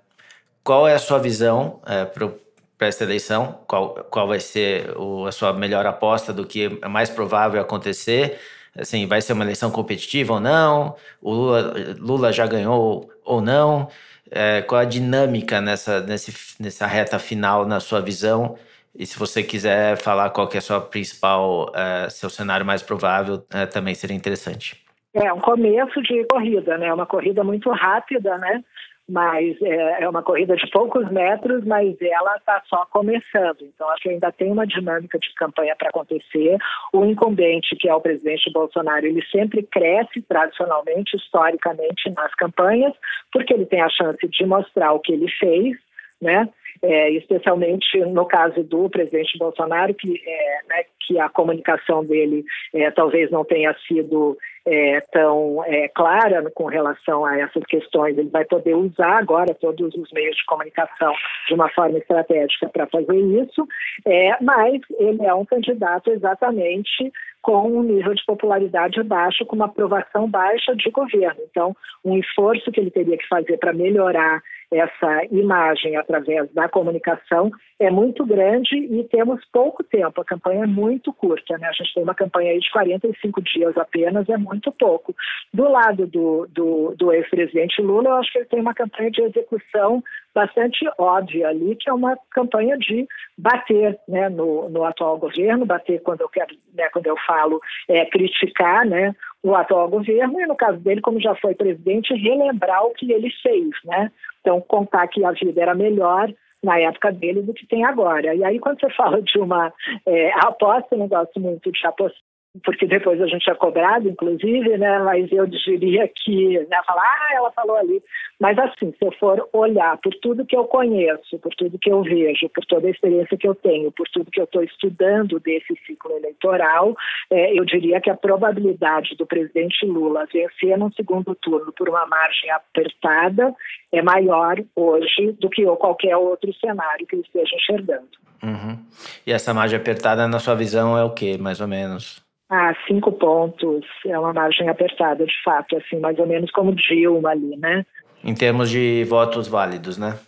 qual 0.64 0.88
é 0.88 0.94
a 0.94 0.98
sua 0.98 1.18
visão 1.18 1.80
é, 1.86 2.04
para 2.04 2.88
esta 2.88 3.04
eleição? 3.04 3.60
Qual, 3.68 3.94
qual 4.10 4.26
vai 4.26 4.40
ser 4.40 4.90
o, 4.96 5.26
a 5.26 5.32
sua 5.32 5.52
melhor 5.52 5.86
aposta 5.86 6.32
do 6.32 6.44
que 6.46 6.78
é 6.82 6.88
mais 6.88 7.10
provável 7.10 7.60
acontecer? 7.60 8.38
Assim, 8.76 9.06
vai 9.06 9.22
ser 9.22 9.32
uma 9.34 9.44
eleição 9.44 9.70
competitiva 9.70 10.34
ou 10.34 10.40
não? 10.40 10.96
O 11.22 11.32
Lula, 11.32 11.74
Lula 11.98 12.32
já 12.32 12.46
ganhou 12.46 13.08
ou 13.24 13.40
não? 13.40 13.88
É, 14.36 14.62
qual 14.62 14.80
a 14.80 14.84
dinâmica 14.84 15.60
nessa, 15.60 16.00
nesse, 16.00 16.62
nessa 16.62 16.86
reta 16.86 17.18
final, 17.18 17.66
na 17.66 17.80
sua 17.80 18.00
visão? 18.00 18.56
E 18.94 19.06
se 19.06 19.18
você 19.18 19.42
quiser 19.42 19.96
falar 19.96 20.30
qual 20.30 20.46
que 20.48 20.56
é 20.56 20.58
a 20.58 20.62
sua 20.62 20.80
principal, 20.80 21.70
uh, 21.70 22.10
seu 22.10 22.30
cenário 22.30 22.64
mais 22.64 22.82
provável, 22.82 23.36
uh, 23.36 23.66
também 23.72 23.94
seria 23.94 24.16
interessante. 24.16 24.84
É 25.14 25.32
um 25.32 25.40
começo 25.40 26.02
de 26.02 26.24
corrida, 26.24 26.76
né? 26.76 26.92
Uma 26.92 27.06
corrida 27.06 27.42
muito 27.42 27.70
rápida, 27.70 28.36
né? 28.38 28.62
Mas 29.08 29.60
é, 29.62 30.02
é 30.02 30.08
uma 30.08 30.22
corrida 30.22 30.56
de 30.56 30.68
poucos 30.70 31.08
metros, 31.10 31.64
mas 31.64 31.96
ela 32.00 32.36
está 32.36 32.60
só 32.66 32.84
começando. 32.86 33.62
Então 33.62 33.88
acho 33.90 34.02
que 34.02 34.08
ainda 34.08 34.32
tem 34.32 34.50
uma 34.50 34.66
dinâmica 34.66 35.18
de 35.18 35.32
campanha 35.34 35.76
para 35.76 35.90
acontecer. 35.90 36.56
O 36.92 37.04
incumbente, 37.04 37.76
que 37.76 37.88
é 37.88 37.94
o 37.94 38.00
presidente 38.00 38.50
Bolsonaro, 38.52 39.06
ele 39.06 39.24
sempre 39.26 39.62
cresce 39.62 40.20
tradicionalmente, 40.22 41.16
historicamente 41.16 42.10
nas 42.16 42.34
campanhas, 42.34 42.92
porque 43.32 43.54
ele 43.54 43.66
tem 43.66 43.80
a 43.80 43.88
chance 43.88 44.26
de 44.26 44.44
mostrar 44.44 44.92
o 44.92 45.00
que 45.00 45.12
ele 45.12 45.30
fez, 45.30 45.76
né? 46.20 46.48
é, 46.82 47.10
especialmente 47.12 47.98
no 48.00 48.26
caso 48.26 48.62
do 48.62 48.88
presidente 48.88 49.38
Bolsonaro, 49.38 49.94
que, 49.94 50.20
é, 50.26 50.58
né, 50.68 50.84
que 51.00 51.18
a 51.18 51.28
comunicação 51.28 52.04
dele 52.04 52.44
é, 52.74 52.90
talvez 52.90 53.30
não 53.30 53.44
tenha 53.44 53.74
sido 53.86 54.36
é, 54.66 55.00
tão 55.12 55.62
é, 55.64 55.88
clara 55.88 56.50
com 56.54 56.64
relação 56.64 57.24
a 57.24 57.38
essas 57.38 57.64
questões. 57.64 58.18
Ele 58.18 58.28
vai 58.28 58.44
poder 58.44 58.74
usar 58.74 59.18
agora 59.18 59.54
todos 59.54 59.94
os 59.94 60.12
meios 60.12 60.36
de 60.36 60.44
comunicação 60.44 61.14
de 61.46 61.54
uma 61.54 61.68
forma 61.70 61.98
estratégica 61.98 62.68
para 62.68 62.86
fazer 62.88 63.16
isso, 63.16 63.66
é, 64.04 64.36
mas 64.42 64.80
ele 64.98 65.24
é 65.24 65.32
um 65.32 65.44
candidato 65.44 66.10
exatamente 66.10 67.12
com 67.40 67.78
um 67.78 67.82
nível 67.82 68.12
de 68.12 68.24
popularidade 68.24 69.00
baixo, 69.04 69.46
com 69.46 69.54
uma 69.54 69.66
aprovação 69.66 70.28
baixa 70.28 70.74
de 70.74 70.90
governo. 70.90 71.40
Então, 71.48 71.76
um 72.04 72.18
esforço 72.18 72.72
que 72.72 72.80
ele 72.80 72.90
teria 72.90 73.16
que 73.16 73.28
fazer 73.28 73.56
para 73.58 73.72
melhorar 73.72 74.42
essa 74.72 75.24
imagem 75.30 75.96
através 75.96 76.52
da 76.52 76.68
comunicação 76.68 77.50
é 77.78 77.90
muito 77.90 78.24
grande 78.24 78.76
e 78.76 79.04
temos 79.04 79.44
pouco 79.52 79.84
tempo. 79.84 80.20
A 80.20 80.24
campanha 80.24 80.64
é 80.64 80.66
muito 80.66 81.12
curta, 81.12 81.58
né? 81.58 81.68
A 81.68 81.72
gente 81.72 81.94
tem 81.94 82.02
uma 82.02 82.14
campanha 82.14 82.52
aí 82.52 82.58
de 82.58 82.70
45 82.70 83.42
dias 83.42 83.76
apenas, 83.76 84.28
é 84.28 84.36
muito 84.36 84.72
pouco. 84.72 85.14
Do 85.52 85.68
lado 85.68 86.06
do, 86.06 86.46
do, 86.50 86.94
do 86.96 87.12
ex-presidente 87.12 87.80
Lula, 87.82 88.08
eu 88.08 88.16
acho 88.16 88.32
que 88.32 88.38
ele 88.38 88.46
tem 88.46 88.60
uma 88.60 88.74
campanha 88.74 89.10
de 89.10 89.22
execução 89.22 90.02
bastante 90.34 90.86
óbvia 90.98 91.48
ali, 91.48 91.76
que 91.76 91.88
é 91.88 91.92
uma 91.92 92.16
campanha 92.30 92.76
de 92.76 93.06
bater 93.38 93.98
né, 94.06 94.28
no, 94.28 94.68
no 94.68 94.84
atual 94.84 95.18
governo, 95.18 95.64
bater 95.64 96.02
quando 96.02 96.20
eu 96.20 96.28
quero, 96.28 96.54
né, 96.74 96.88
quando 96.92 97.06
eu 97.06 97.16
falo 97.26 97.60
é, 97.88 98.04
criticar 98.04 98.84
né, 98.84 99.14
o 99.46 99.54
atual 99.54 99.88
governo, 99.88 100.40
e 100.40 100.46
no 100.46 100.56
caso 100.56 100.78
dele, 100.78 101.00
como 101.00 101.20
já 101.20 101.34
foi 101.36 101.54
presidente, 101.54 102.12
relembrar 102.14 102.84
o 102.84 102.90
que 102.90 103.12
ele 103.12 103.30
fez, 103.42 103.70
né? 103.84 104.10
Então, 104.40 104.60
contar 104.60 105.06
que 105.06 105.24
a 105.24 105.30
vida 105.30 105.62
era 105.62 105.72
melhor 105.72 106.32
na 106.62 106.80
época 106.80 107.12
dele 107.12 107.42
do 107.42 107.54
que 107.54 107.64
tem 107.64 107.84
agora. 107.84 108.34
E 108.34 108.42
aí, 108.42 108.58
quando 108.58 108.80
você 108.80 108.90
fala 108.94 109.22
de 109.22 109.38
uma 109.38 109.72
é, 110.04 110.32
aposta, 110.44 110.96
eu 110.96 110.98
não 110.98 111.06
gosto 111.06 111.38
muito 111.38 111.70
de 111.70 111.86
apostar 111.86 112.20
porque 112.64 112.86
depois 112.86 113.20
a 113.20 113.26
gente 113.26 113.48
é 113.50 113.54
cobrado, 113.54 114.08
inclusive, 114.08 114.76
né? 114.76 114.98
Mas 115.00 115.30
eu 115.32 115.46
diria 115.46 116.08
que, 116.08 116.58
né, 116.68 116.80
falar, 116.86 117.02
ah, 117.02 117.34
ela 117.34 117.50
falou 117.52 117.76
ali. 117.76 118.02
Mas 118.40 118.58
assim, 118.58 118.92
se 118.92 119.04
eu 119.04 119.12
for 119.12 119.48
olhar 119.52 119.96
por 119.98 120.12
tudo 120.20 120.44
que 120.44 120.56
eu 120.56 120.64
conheço, 120.64 121.38
por 121.38 121.54
tudo 121.54 121.78
que 121.78 121.90
eu 121.90 122.02
vejo, 122.02 122.48
por 122.50 122.64
toda 122.66 122.86
a 122.86 122.90
experiência 122.90 123.36
que 123.36 123.48
eu 123.48 123.54
tenho, 123.54 123.90
por 123.92 124.06
tudo 124.08 124.30
que 124.30 124.40
eu 124.40 124.44
estou 124.44 124.62
estudando 124.62 125.40
desse 125.40 125.74
ciclo 125.86 126.16
eleitoral, 126.16 126.94
é, 127.30 127.58
eu 127.58 127.64
diria 127.64 128.00
que 128.00 128.10
a 128.10 128.16
probabilidade 128.16 129.16
do 129.16 129.26
presidente 129.26 129.86
Lula 129.86 130.26
vencer 130.32 130.76
no 130.78 130.92
segundo 130.92 131.34
turno 131.34 131.72
por 131.72 131.88
uma 131.88 132.06
margem 132.06 132.50
apertada 132.50 133.54
é 133.92 134.02
maior 134.02 134.56
hoje 134.74 135.32
do 135.40 135.48
que 135.48 135.64
qualquer 135.76 136.16
outro 136.16 136.52
cenário 136.54 137.06
que 137.06 137.16
ele 137.16 137.22
esteja 137.22 137.56
enxergando. 137.56 138.08
Uhum. 138.42 138.78
E 139.26 139.32
essa 139.32 139.54
margem 139.54 139.78
apertada, 139.78 140.28
na 140.28 140.38
sua 140.38 140.54
visão, 140.54 140.96
é 140.96 141.02
o 141.02 141.10
que, 141.10 141.38
mais 141.38 141.60
ou 141.60 141.66
menos? 141.66 142.25
Ah, 142.48 142.74
cinco 142.86 143.10
pontos 143.12 143.84
é 144.06 144.18
uma 144.18 144.32
margem 144.32 144.68
apertada, 144.68 145.26
de 145.26 145.42
fato, 145.42 145.76
assim, 145.76 145.98
mais 145.98 146.18
ou 146.18 146.26
menos 146.26 146.50
como 146.52 146.74
Dilma 146.74 147.30
ali, 147.30 147.56
né? 147.56 147.84
Em 148.22 148.34
termos 148.34 148.70
de 148.70 149.04
votos 149.04 149.48
válidos, 149.48 149.98
né? 149.98 150.18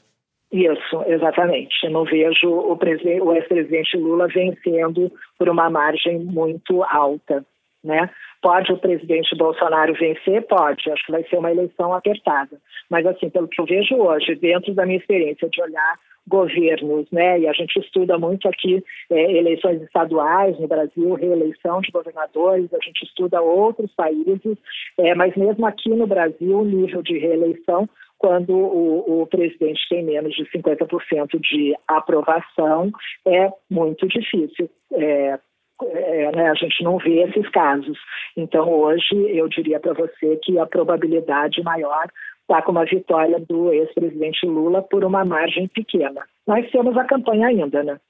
Isso, 0.51 1.03
exatamente. 1.07 1.85
Eu 1.85 1.91
não 1.91 2.05
vejo 2.05 2.49
o, 2.49 2.73
o 2.73 3.35
ex-presidente 3.35 3.97
Lula 3.97 4.27
vencendo 4.29 5.13
por 5.39 5.49
uma 5.49 5.69
margem 5.69 6.19
muito 6.19 6.83
alta, 6.85 7.45
né? 7.85 8.11
Pode 8.41 8.73
o 8.73 8.79
presidente 8.79 9.37
Bolsonaro 9.37 9.93
vencer? 9.95 10.43
Pode. 10.47 10.91
Acho 10.91 11.07
que 11.07 11.13
vai 11.13 11.25
ser 11.25 11.39
uma 11.39 11.51
eleição 11.51 11.93
apertada. 11.93 12.57
Mas, 12.89 13.05
assim, 13.05 13.29
pelo 13.29 13.49
que 13.49 13.61
eu 13.61 13.67
vejo 13.67 13.97
hoje, 13.97 14.35
dentro 14.37 14.73
da 14.75 14.87
minha 14.87 14.99
experiência 14.99 15.49
de 15.49 15.61
olhar 15.61 15.95
governos, 16.29 17.11
né? 17.11 17.41
E 17.41 17.49
a 17.49 17.53
gente 17.53 17.79
estuda 17.79 18.19
muito 18.19 18.49
aqui 18.49 18.83
é, 19.11 19.33
eleições 19.37 19.83
estaduais 19.83 20.59
no 20.61 20.69
Brasil, 20.69 21.15
reeleição 21.15 21.81
de 21.81 21.91
governadores, 21.91 22.73
a 22.73 22.85
gente 22.85 23.03
estuda 23.05 23.41
outros 23.41 23.93
países, 23.95 24.59
é, 24.99 25.15
mas 25.15 25.35
mesmo 25.37 25.67
aqui 25.67 25.91
no 25.91 26.07
Brasil, 26.07 26.59
o 26.59 26.65
nível 26.65 27.03
de 27.03 27.19
reeleição 27.19 27.89
quando 28.19 28.51
o, 28.51 29.23
o, 29.23 29.27
presidente 29.29 29.81
tem 29.89 30.03
menos 30.03 30.35
de 30.35 30.45
50% 30.47 31.39
de 31.41 31.77
aprovação, 31.87 32.91
é 33.25 33.49
muito 33.71 34.09
difícil. 34.09 34.69
É, 34.93 35.39
é, 35.85 36.33
né, 36.37 36.51
a 36.51 36.55
gente 36.55 36.83
não 36.83 36.99
vê 36.99 37.23
esses 37.23 37.49
casos. 37.51 37.97
Então, 38.37 38.69
hoje, 38.69 39.15
eu 39.29 39.49
diria 39.49 39.79
para 39.79 39.93
você 39.93 40.37
que 40.43 40.59
a 40.59 40.67
probabilidade 40.67 41.63
maior 41.63 42.09
está 42.49 42.63
com 42.63 42.73
uma 42.73 42.87
vitória 42.87 43.39
do 43.39 43.71
ex-presidente 43.73 44.47
Lula 44.47 44.83
por 44.83 45.05
uma 45.05 45.23
margem 45.25 45.69
pequena. 45.69 46.23
Nós 46.47 46.69
temos 46.71 46.97
a 46.97 47.05
campanha 47.05 47.49
ainda, 47.49 47.83
né? 47.83 48.01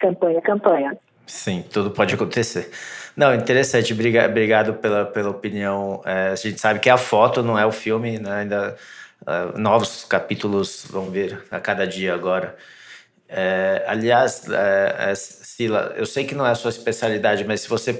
Campanha, 0.00 0.40
campanha. 0.40 0.96
Sim, 1.26 1.64
tudo 1.72 1.90
pode 1.90 2.14
acontecer. 2.14 2.70
Não, 3.16 3.34
interessante, 3.34 3.92
obrigado 3.92 4.74
pela, 4.74 5.04
pela 5.04 5.30
opinião. 5.30 6.00
É, 6.06 6.28
a 6.28 6.36
gente 6.36 6.60
sabe 6.60 6.78
que 6.78 6.88
é 6.88 6.92
a 6.92 6.96
foto, 6.96 7.42
não 7.42 7.58
é 7.58 7.66
o 7.66 7.72
filme, 7.72 8.18
né? 8.18 8.42
Ainda 8.42 8.76
uh, 9.22 9.58
novos 9.58 10.04
capítulos 10.04 10.86
vão 10.88 11.10
vir 11.10 11.42
a 11.50 11.58
cada 11.58 11.86
dia 11.86 12.14
agora. 12.14 12.56
É, 13.28 13.84
aliás, 13.86 14.48
é, 14.48 15.10
é, 15.10 15.14
Sila, 15.14 15.94
eu 15.96 16.06
sei 16.06 16.24
que 16.24 16.34
não 16.34 16.46
é 16.46 16.50
a 16.50 16.54
sua 16.54 16.70
especialidade, 16.70 17.44
mas 17.44 17.60
se 17.60 17.68
você 17.68 17.92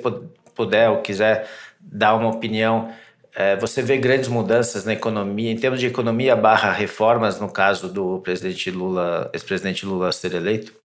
puder 0.55 0.89
ou 0.91 1.03
quiser 1.03 1.49
dar 1.81 2.15
uma 2.15 2.29
opinião 2.29 2.93
é, 3.35 3.57
você 3.57 3.83
vê 3.83 3.97
grandes 3.97 4.29
mudanças 4.29 4.85
na 4.85 4.93
economia, 4.93 5.51
em 5.51 5.57
termos 5.57 5.81
de 5.81 5.87
economia 5.87 6.35
barra 6.35 6.73
reformas, 6.73 7.41
no 7.41 7.53
caso 7.53 7.93
do 7.93 8.21
presidente 8.21 8.71
Lula, 8.71 9.31
ex-presidente 9.33 9.87
Lula 9.87 10.13
ser 10.13 10.35
eleito? 10.35 10.81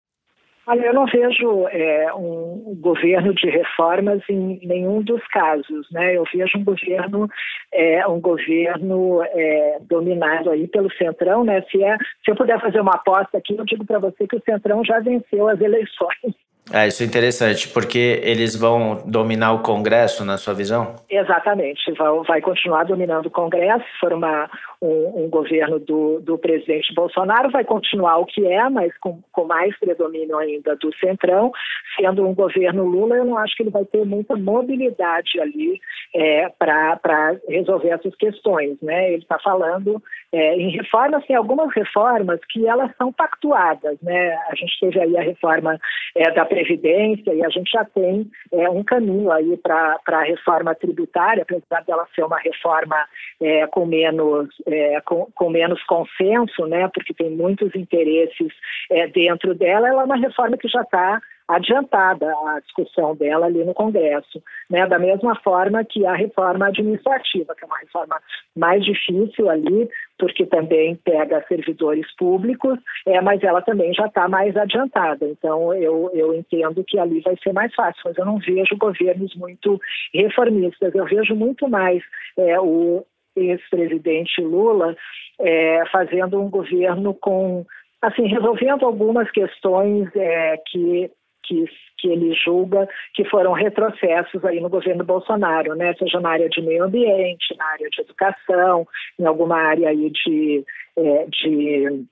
Olha, 0.67 0.85
eu 0.85 0.93
não 0.93 1.05
vejo 1.05 1.67
é, 1.69 2.13
um 2.13 2.77
governo 2.79 3.33
de 3.33 3.49
reformas 3.49 4.21
em 4.29 4.59
nenhum 4.63 5.01
dos 5.01 5.25
casos, 5.27 5.87
né? 5.91 6.15
Eu 6.15 6.23
vejo 6.31 6.59
um 6.59 6.63
governo, 6.63 7.27
é, 7.73 8.07
um 8.07 8.21
governo 8.21 9.23
é, 9.23 9.79
dominado 9.81 10.51
aí 10.51 10.67
pelo 10.67 10.91
centrão, 10.93 11.43
né? 11.43 11.63
Se, 11.63 11.83
é, 11.83 11.97
se 12.23 12.29
eu 12.29 12.35
puder 12.35 12.61
fazer 12.61 12.79
uma 12.79 12.93
aposta 12.93 13.39
aqui, 13.39 13.57
eu 13.57 13.65
digo 13.65 13.85
para 13.85 13.99
você 13.99 14.27
que 14.27 14.35
o 14.35 14.43
centrão 14.45 14.85
já 14.85 14.99
venceu 14.99 15.47
as 15.47 15.59
eleições. 15.59 16.35
É, 16.71 16.87
isso 16.87 17.01
é 17.03 17.05
interessante, 17.05 17.67
porque 17.67 18.21
eles 18.23 18.55
vão 18.55 19.01
dominar 19.05 19.53
o 19.53 19.59
Congresso, 19.59 20.23
na 20.23 20.37
sua 20.37 20.53
visão? 20.53 20.95
Exatamente, 21.09 21.91
vai, 21.93 22.09
vai 22.27 22.41
continuar 22.41 22.83
dominando 22.83 23.25
o 23.25 23.31
Congresso, 23.31 23.83
se 23.99 24.13
uma, 24.13 24.49
um, 24.81 25.25
um, 25.25 25.29
governo 25.29 25.79
do, 25.79 26.19
do 26.21 26.37
presidente 26.37 26.93
Bolsonaro, 26.93 27.51
vai 27.51 27.63
continuar 27.63 28.17
o 28.17 28.25
que 28.25 28.45
é, 28.45 28.67
mas 28.69 28.95
com, 28.97 29.21
com 29.31 29.45
mais 29.45 29.77
predomínio 29.79 30.37
ainda 30.37 30.75
do 30.75 30.93
Centrão, 30.97 31.51
sendo 31.95 32.25
um 32.25 32.33
governo 32.33 32.83
Lula, 32.83 33.17
eu 33.17 33.25
não 33.25 33.37
acho 33.37 33.55
que 33.55 33.63
ele 33.63 33.69
vai 33.69 33.85
ter 33.85 34.03
muita 34.05 34.35
mobilidade 34.35 35.39
ali 35.39 35.79
é, 36.15 36.49
para 36.57 37.37
resolver 37.47 37.89
essas 37.89 38.15
questões, 38.15 38.77
né? 38.81 39.13
Ele 39.13 39.21
está 39.21 39.37
falando 39.39 40.01
é, 40.31 40.55
em 40.55 40.69
reformas, 40.71 41.25
tem 41.25 41.35
algumas 41.35 41.73
reformas 41.73 42.39
que 42.49 42.65
elas 42.65 42.91
são 42.97 43.11
pactuadas, 43.11 43.99
né? 44.01 44.33
A 44.49 44.55
gente 44.55 44.79
teve 44.79 44.99
aí 44.99 45.17
a 45.17 45.21
reforma 45.21 45.79
é, 46.15 46.31
da 46.31 46.45
Previdência, 46.45 47.33
e 47.33 47.43
a 47.43 47.49
gente 47.49 47.69
já 47.71 47.85
tem 47.85 48.29
é, 48.51 48.69
um 48.69 48.83
caminho 48.83 49.31
aí 49.31 49.57
para 49.57 49.99
a 50.07 50.23
reforma 50.23 50.73
tributária, 50.75 51.43
apesar 51.43 51.83
dela 51.83 52.07
ser 52.15 52.23
uma 52.23 52.39
reforma 52.39 52.95
é, 53.41 53.67
com, 53.67 53.85
menos, 53.85 54.49
é, 54.71 55.01
com, 55.01 55.27
com, 55.33 55.49
menos 55.49 55.83
consenso, 55.83 56.65
né, 56.65 56.89
porque 56.93 57.13
tem 57.13 57.29
muitos 57.29 57.73
interesses 57.75 58.51
é, 58.89 59.07
dentro 59.07 59.53
dela, 59.55 59.87
ela 59.87 60.01
é 60.01 60.05
uma 60.05 60.17
reforma 60.17 60.57
que 60.57 60.67
já 60.67 60.81
está 60.81 61.19
adiantada 61.51 62.33
a 62.47 62.59
discussão 62.61 63.15
dela 63.15 63.45
ali 63.45 63.63
no 63.63 63.73
Congresso, 63.73 64.41
né? 64.69 64.87
Da 64.87 64.97
mesma 64.97 65.35
forma 65.41 65.83
que 65.83 66.05
a 66.05 66.13
reforma 66.13 66.67
administrativa, 66.67 67.53
que 67.55 67.63
é 67.63 67.67
uma 67.67 67.79
reforma 67.79 68.21
mais 68.55 68.83
difícil 68.85 69.49
ali, 69.49 69.89
porque 70.17 70.45
também 70.45 70.95
pega 70.95 71.43
servidores 71.47 72.05
públicos, 72.15 72.79
é, 73.05 73.19
mas 73.21 73.43
ela 73.43 73.61
também 73.61 73.93
já 73.93 74.05
está 74.05 74.29
mais 74.29 74.55
adiantada. 74.55 75.27
Então 75.27 75.73
eu, 75.73 76.09
eu 76.13 76.33
entendo 76.33 76.83
que 76.85 76.97
ali 76.97 77.19
vai 77.19 77.35
ser 77.43 77.51
mais 77.51 77.73
fácil, 77.75 78.01
mas 78.05 78.17
eu 78.17 78.25
não 78.25 78.37
vejo 78.37 78.77
governos 78.77 79.35
muito 79.35 79.79
reformistas. 80.13 80.95
Eu 80.95 81.05
vejo 81.05 81.35
muito 81.35 81.67
mais 81.67 82.01
é, 82.37 82.59
o 82.59 83.05
ex-presidente 83.49 84.41
Lula 84.41 84.95
é, 85.39 85.83
fazendo 85.91 86.39
um 86.39 86.49
governo 86.49 87.13
com 87.13 87.65
assim 88.01 88.27
resolvendo 88.27 88.85
algumas 88.85 89.29
questões 89.31 90.09
é, 90.15 90.57
que 90.67 91.11
que, 91.43 91.65
que 91.97 92.07
ele 92.07 92.33
julga 92.33 92.87
que 93.13 93.25
foram 93.25 93.51
retrocessos 93.51 94.45
aí 94.45 94.59
no 94.61 94.69
governo 94.69 95.03
Bolsonaro, 95.03 95.75
né? 95.75 95.93
seja 95.95 96.19
na 96.19 96.29
área 96.29 96.47
de 96.47 96.61
meio 96.61 96.83
ambiente, 96.83 97.55
na 97.57 97.65
área 97.65 97.89
de 97.89 98.01
educação, 98.01 98.87
em 99.19 99.25
alguma 99.25 99.57
área 99.57 99.89
aí 99.89 100.09
de, 100.11 100.63
é, 100.95 101.25
de 101.25 102.05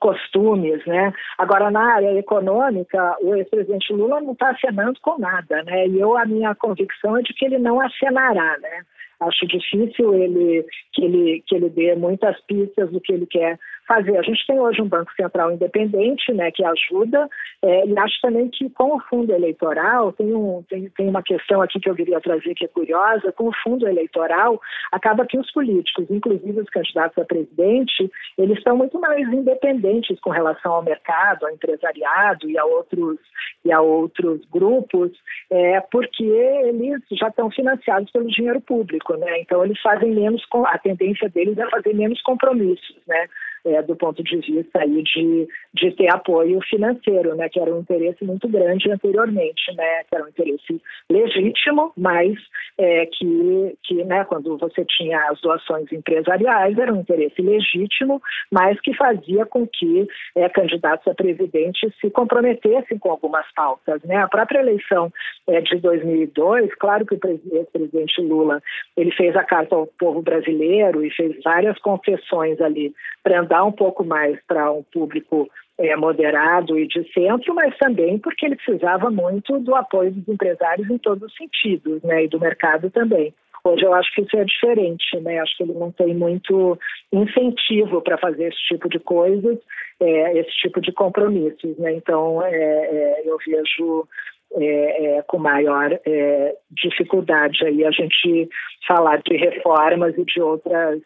costumes, 0.00 0.84
né? 0.84 1.12
Agora 1.38 1.70
na 1.70 1.94
área 1.94 2.18
econômica, 2.18 3.16
o 3.20 3.36
ex-presidente 3.36 3.92
Lula 3.92 4.20
não 4.20 4.32
está 4.32 4.50
acenando 4.50 4.98
com 5.00 5.16
nada, 5.16 5.62
né? 5.62 5.86
E 5.86 6.00
eu 6.00 6.18
a 6.18 6.26
minha 6.26 6.56
convicção 6.56 7.16
é 7.16 7.22
de 7.22 7.32
que 7.32 7.44
ele 7.44 7.58
não 7.58 7.80
acenará, 7.80 8.58
né? 8.58 8.82
Acho 9.22 9.46
difícil 9.46 10.14
ele 10.14 10.64
que 10.92 11.04
ele 11.04 11.42
que 11.46 11.54
ele 11.54 11.68
dê 11.70 11.94
muitas 11.94 12.40
pistas 12.42 12.90
do 12.90 13.00
que 13.00 13.12
ele 13.12 13.26
quer 13.26 13.58
fazer. 13.92 14.16
A 14.16 14.22
gente 14.22 14.46
tem 14.46 14.58
hoje 14.58 14.80
um 14.80 14.88
Banco 14.88 15.12
Central 15.14 15.52
independente, 15.52 16.32
né, 16.32 16.50
que 16.50 16.64
ajuda, 16.64 17.28
é, 17.62 17.86
e 17.86 17.98
acho 17.98 18.20
também 18.22 18.48
que 18.48 18.70
com 18.70 18.96
o 18.96 19.00
fundo 19.00 19.32
eleitoral, 19.32 20.12
tem, 20.12 20.34
um, 20.34 20.62
tem, 20.68 20.88
tem 20.90 21.08
uma 21.08 21.22
questão 21.22 21.60
aqui 21.60 21.78
que 21.78 21.90
eu 21.90 21.94
queria 21.94 22.20
trazer 22.20 22.54
que 22.54 22.64
é 22.64 22.68
curiosa, 22.68 23.32
com 23.32 23.48
o 23.48 23.54
fundo 23.62 23.86
eleitoral, 23.86 24.60
acaba 24.90 25.26
que 25.26 25.38
os 25.38 25.50
políticos, 25.52 26.06
inclusive 26.10 26.60
os 26.60 26.70
candidatos 26.70 27.18
a 27.18 27.24
presidente, 27.24 28.10
eles 28.38 28.56
estão 28.56 28.76
muito 28.76 28.98
mais 28.98 29.28
independentes 29.28 30.18
com 30.20 30.30
relação 30.30 30.72
ao 30.72 30.82
mercado, 30.82 31.44
ao 31.44 31.52
empresariado 31.52 32.48
e 32.48 32.56
a 32.56 32.64
outros, 32.64 33.18
e 33.64 33.72
a 33.72 33.80
outros 33.80 34.40
grupos, 34.50 35.12
é, 35.50 35.80
porque 35.80 36.24
eles 36.24 37.02
já 37.12 37.28
estão 37.28 37.50
financiados 37.50 38.10
pelo 38.10 38.26
dinheiro 38.28 38.60
público, 38.60 39.16
né? 39.16 39.40
Então 39.40 39.62
eles 39.64 39.80
fazem 39.80 40.12
menos, 40.12 40.42
a 40.66 40.78
tendência 40.78 41.28
deles 41.28 41.58
é 41.58 41.68
fazer 41.68 41.94
menos 41.94 42.20
compromissos, 42.22 42.96
né? 43.06 43.26
É, 43.64 43.82
do 43.82 43.94
ponto 43.96 44.22
de 44.22 44.36
vista 44.38 44.80
aí 44.80 45.02
de, 45.02 45.48
de 45.74 45.90
ter 45.92 46.12
apoio 46.12 46.60
financeiro, 46.68 47.34
né, 47.34 47.48
que 47.48 47.60
era 47.60 47.72
um 47.72 47.80
interesse 47.80 48.24
muito 48.24 48.48
grande 48.48 48.90
anteriormente, 48.90 49.72
né, 49.74 50.04
que 50.04 50.14
era 50.14 50.24
um 50.24 50.28
interesse 50.28 50.80
legítimo, 51.10 51.92
mas 51.96 52.38
é, 52.78 53.06
que, 53.06 53.76
que 53.84 54.04
né, 54.04 54.24
quando 54.24 54.56
você 54.58 54.84
tinha 54.84 55.18
as 55.30 55.40
doações 55.40 55.90
empresariais, 55.92 56.76
era 56.78 56.92
um 56.92 57.00
interesse 57.00 57.40
legítimo, 57.40 58.20
mas 58.50 58.80
que 58.80 58.94
fazia 58.94 59.46
com 59.46 59.66
que 59.66 60.06
é, 60.34 60.48
candidatos 60.48 61.06
a 61.06 61.14
presidente 61.14 61.92
se 62.00 62.10
comprometessem 62.10 62.98
com 62.98 63.10
algumas 63.10 63.46
pautas. 63.54 64.02
Né? 64.02 64.16
A 64.16 64.28
própria 64.28 64.60
eleição 64.60 65.12
é, 65.46 65.60
de 65.60 65.76
2002, 65.76 66.74
claro 66.76 67.06
que 67.06 67.14
o 67.14 67.18
presidente 67.18 68.20
Lula 68.20 68.62
ele 68.96 69.12
fez 69.12 69.36
a 69.36 69.44
carta 69.44 69.74
ao 69.74 69.86
povo 69.86 70.22
brasileiro 70.22 71.04
e 71.04 71.10
fez 71.10 71.40
várias 71.42 71.78
concessões 71.78 72.60
ali 72.60 72.92
para 73.22 73.38
dar 73.52 73.64
um 73.64 73.72
pouco 73.72 74.02
mais 74.02 74.38
para 74.46 74.72
um 74.72 74.82
público 74.82 75.46
é, 75.78 75.94
moderado 75.94 76.78
e 76.78 76.88
de 76.88 77.06
centro, 77.12 77.54
mas 77.54 77.76
também 77.76 78.18
porque 78.18 78.46
ele 78.46 78.56
precisava 78.56 79.10
muito 79.10 79.58
do 79.58 79.74
apoio 79.74 80.10
dos 80.10 80.26
empresários 80.26 80.88
em 80.88 80.96
todos 80.96 81.24
os 81.24 81.36
sentidos, 81.36 82.02
né, 82.02 82.24
e 82.24 82.28
do 82.28 82.40
mercado 82.40 82.88
também. 82.90 83.34
Hoje 83.62 83.84
eu 83.84 83.92
acho 83.92 84.12
que 84.14 84.22
isso 84.22 84.36
é 84.36 84.44
diferente, 84.44 85.20
né? 85.20 85.38
Acho 85.38 85.56
que 85.56 85.62
ele 85.62 85.74
não 85.74 85.92
tem 85.92 86.12
muito 86.16 86.76
incentivo 87.12 88.02
para 88.02 88.18
fazer 88.18 88.48
esse 88.48 88.58
tipo 88.66 88.88
de 88.88 88.98
coisas, 88.98 89.56
é, 90.00 90.38
esse 90.38 90.50
tipo 90.62 90.80
de 90.80 90.90
compromissos, 90.90 91.78
né? 91.78 91.92
Então 91.92 92.42
é, 92.42 92.50
é, 92.52 93.22
eu 93.24 93.38
vejo 93.46 94.08
é, 94.56 95.18
é, 95.18 95.22
com 95.22 95.38
maior 95.38 95.92
é, 96.04 96.56
dificuldade 96.72 97.64
aí 97.64 97.84
a 97.84 97.92
gente 97.92 98.48
falar 98.84 99.22
de 99.22 99.36
reformas 99.36 100.18
e 100.18 100.24
de 100.24 100.40
outras 100.42 101.00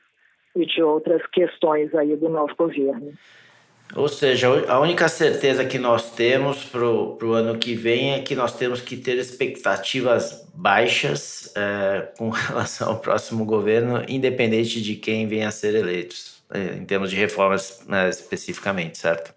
e 0.56 0.66
de 0.66 0.82
outras 0.82 1.24
questões 1.26 1.94
aí 1.94 2.16
do 2.16 2.28
novo 2.28 2.54
governo. 2.56 3.12
Ou 3.94 4.08
seja, 4.08 4.48
a 4.68 4.80
única 4.80 5.06
certeza 5.08 5.64
que 5.64 5.78
nós 5.78 6.14
temos 6.16 6.64
para 6.64 6.84
o 6.84 7.32
ano 7.32 7.56
que 7.56 7.74
vem 7.74 8.14
é 8.14 8.20
que 8.20 8.34
nós 8.34 8.56
temos 8.56 8.80
que 8.80 8.96
ter 8.96 9.16
expectativas 9.16 10.50
baixas 10.54 11.54
é, 11.56 12.08
com 12.18 12.30
relação 12.30 12.90
ao 12.90 12.98
próximo 12.98 13.44
governo, 13.44 14.02
independente 14.08 14.82
de 14.82 14.96
quem 14.96 15.28
venha 15.28 15.48
a 15.48 15.52
ser 15.52 15.74
eleito, 15.74 16.16
é, 16.52 16.76
em 16.76 16.84
termos 16.84 17.10
de 17.10 17.16
reformas 17.16 17.86
né, 17.88 18.08
especificamente, 18.08 18.98
certo? 18.98 19.36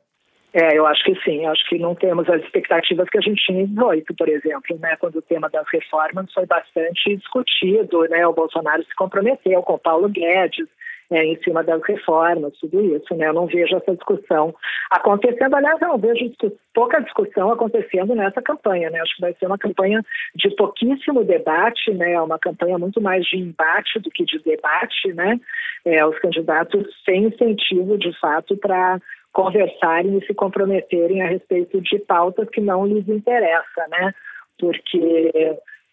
É, 0.51 0.75
eu 0.75 0.87
acho 0.87 1.03
que 1.03 1.15
sim. 1.23 1.45
Acho 1.45 1.67
que 1.69 1.77
não 1.77 1.93
temos 1.93 2.27
as 2.27 2.41
expectativas 2.41 3.07
que 3.07 3.19
a 3.19 3.21
gente 3.21 3.45
tinha 3.45 3.61
em 3.61 3.67
18, 3.67 4.15
por 4.15 4.27
exemplo, 4.27 4.79
né, 4.79 4.95
quando 4.99 5.17
o 5.17 5.21
tema 5.21 5.47
das 5.47 5.67
reformas 5.71 6.33
foi 6.33 6.47
bastante 6.47 7.15
discutido, 7.15 8.01
né, 8.09 8.25
o 8.25 8.33
Bolsonaro 8.33 8.83
se 8.83 8.95
comprometeu 8.95 9.61
com 9.61 9.73
o 9.73 9.79
Paulo 9.79 10.09
Guedes, 10.09 10.67
é, 11.11 11.25
em 11.25 11.41
cima 11.41 11.63
das 11.63 11.81
reformas, 11.83 12.53
tudo 12.59 12.81
isso. 12.95 13.15
Né? 13.15 13.27
Eu 13.27 13.33
não 13.33 13.47
vejo 13.47 13.75
essa 13.75 13.95
discussão 13.95 14.53
acontecendo. 14.91 15.55
Aliás, 15.55 15.81
eu 15.81 15.87
não 15.87 15.97
vejo 15.97 16.31
pouca 16.73 17.01
discussão 17.01 17.51
acontecendo 17.51 18.13
nessa 18.15 18.41
campanha. 18.41 18.89
Né? 18.89 18.99
Acho 19.01 19.15
que 19.15 19.21
vai 19.21 19.33
ser 19.33 19.47
uma 19.47 19.57
campanha 19.57 20.03
de 20.35 20.49
pouquíssimo 20.55 21.23
debate, 21.23 21.91
né? 21.93 22.19
uma 22.21 22.37
campanha 22.37 22.77
muito 22.77 23.01
mais 23.01 23.25
de 23.25 23.37
embate 23.37 23.99
do 23.99 24.09
que 24.11 24.23
de 24.23 24.39
debate. 24.39 25.13
Né? 25.13 25.39
É, 25.85 26.05
os 26.05 26.17
candidatos 26.19 26.87
têm 27.05 27.25
incentivo, 27.25 27.97
de 27.97 28.17
fato, 28.19 28.55
para 28.57 28.99
conversarem 29.31 30.17
e 30.17 30.25
se 30.25 30.33
comprometerem 30.33 31.21
a 31.21 31.27
respeito 31.27 31.81
de 31.81 31.99
pautas 31.99 32.49
que 32.49 32.61
não 32.61 32.85
lhes 32.85 33.07
interessa, 33.07 33.87
né? 33.89 34.13
Porque 34.57 35.31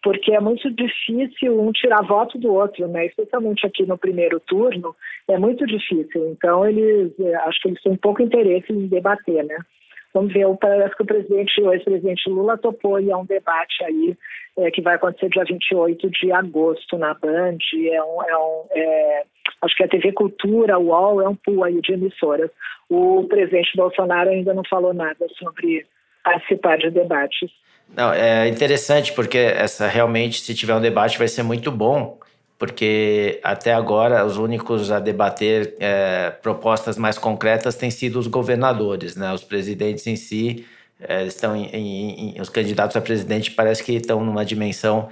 porque 0.07 0.31
é 0.31 0.39
muito 0.39 0.71
difícil 0.71 1.59
um 1.59 1.69
tirar 1.73 2.01
voto 2.01 2.37
do 2.37 2.53
outro, 2.53 2.87
né? 2.87 3.07
Especialmente 3.07 3.67
aqui 3.67 3.85
no 3.85 3.97
primeiro 3.97 4.39
turno, 4.39 4.95
é 5.27 5.37
muito 5.37 5.65
difícil. 5.65 6.29
Então, 6.29 6.65
eles, 6.65 7.11
é, 7.19 7.35
acho 7.35 7.61
que 7.61 7.67
eles 7.67 7.83
têm 7.83 7.97
pouco 7.97 8.21
interesse 8.21 8.71
em 8.71 8.87
debater, 8.87 9.43
né? 9.43 9.57
Vamos 10.13 10.31
ver, 10.31 10.47
parece 10.61 10.95
que 10.95 11.03
o 11.03 11.05
presidente, 11.05 11.61
o 11.61 11.73
ex-presidente 11.73 12.29
Lula 12.29 12.57
topou 12.57 13.01
e 13.01 13.11
é 13.11 13.17
um 13.17 13.25
debate 13.25 13.83
aí 13.83 14.15
é, 14.59 14.71
que 14.71 14.81
vai 14.81 14.95
acontecer 14.95 15.27
dia 15.27 15.43
28 15.43 16.09
de 16.09 16.31
agosto 16.31 16.97
na 16.97 17.13
Band. 17.13 17.57
É 17.91 18.01
um, 18.01 18.23
é 18.23 18.37
um 18.37 18.65
é, 18.71 19.23
acho 19.61 19.75
que 19.75 19.83
a 19.83 19.89
TV 19.89 20.13
Cultura, 20.13 20.79
o 20.79 20.85
UOL, 20.85 21.21
é 21.21 21.27
um 21.27 21.35
pool 21.35 21.65
aí 21.65 21.81
de 21.81 21.91
emissoras. 21.91 22.49
O 22.89 23.25
presidente 23.27 23.75
Bolsonaro 23.75 24.29
ainda 24.29 24.53
não 24.53 24.63
falou 24.69 24.93
nada 24.93 25.27
sobre 25.37 25.85
participar 26.23 26.77
de 26.77 26.91
debates. 26.91 27.51
Não, 27.95 28.13
é 28.13 28.47
interessante 28.47 29.13
porque 29.13 29.37
essa 29.37 29.87
realmente, 29.87 30.41
se 30.41 30.53
tiver 30.53 30.75
um 30.75 30.81
debate, 30.81 31.17
vai 31.17 31.27
ser 31.27 31.43
muito 31.43 31.71
bom, 31.71 32.19
porque 32.57 33.39
até 33.43 33.73
agora 33.73 34.25
os 34.25 34.37
únicos 34.37 34.91
a 34.91 34.99
debater 34.99 35.75
é, 35.79 36.31
propostas 36.41 36.97
mais 36.97 37.17
concretas 37.17 37.75
têm 37.75 37.91
sido 37.91 38.19
os 38.19 38.27
governadores, 38.27 39.15
né? 39.15 39.31
Os 39.33 39.43
presidentes 39.43 40.05
em 40.07 40.15
si 40.15 40.65
é, 40.99 41.25
estão 41.25 41.55
em, 41.55 41.67
em, 41.67 42.37
em, 42.37 42.41
os 42.41 42.49
candidatos 42.49 42.95
a 42.95 43.01
presidente 43.01 43.51
parece 43.51 43.83
que 43.83 43.93
estão 43.93 44.23
numa 44.23 44.43
dimensão 44.43 45.09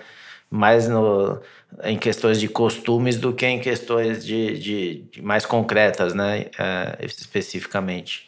mais 0.50 0.88
no, 0.88 1.40
em 1.84 1.98
questões 1.98 2.40
de 2.40 2.48
costumes 2.48 3.18
do 3.18 3.34
que 3.34 3.46
em 3.46 3.60
questões 3.60 4.26
de, 4.26 4.58
de, 4.58 5.02
de 5.12 5.22
mais 5.22 5.46
concretas, 5.46 6.14
né? 6.14 6.48
É, 6.58 7.06
especificamente. 7.06 8.28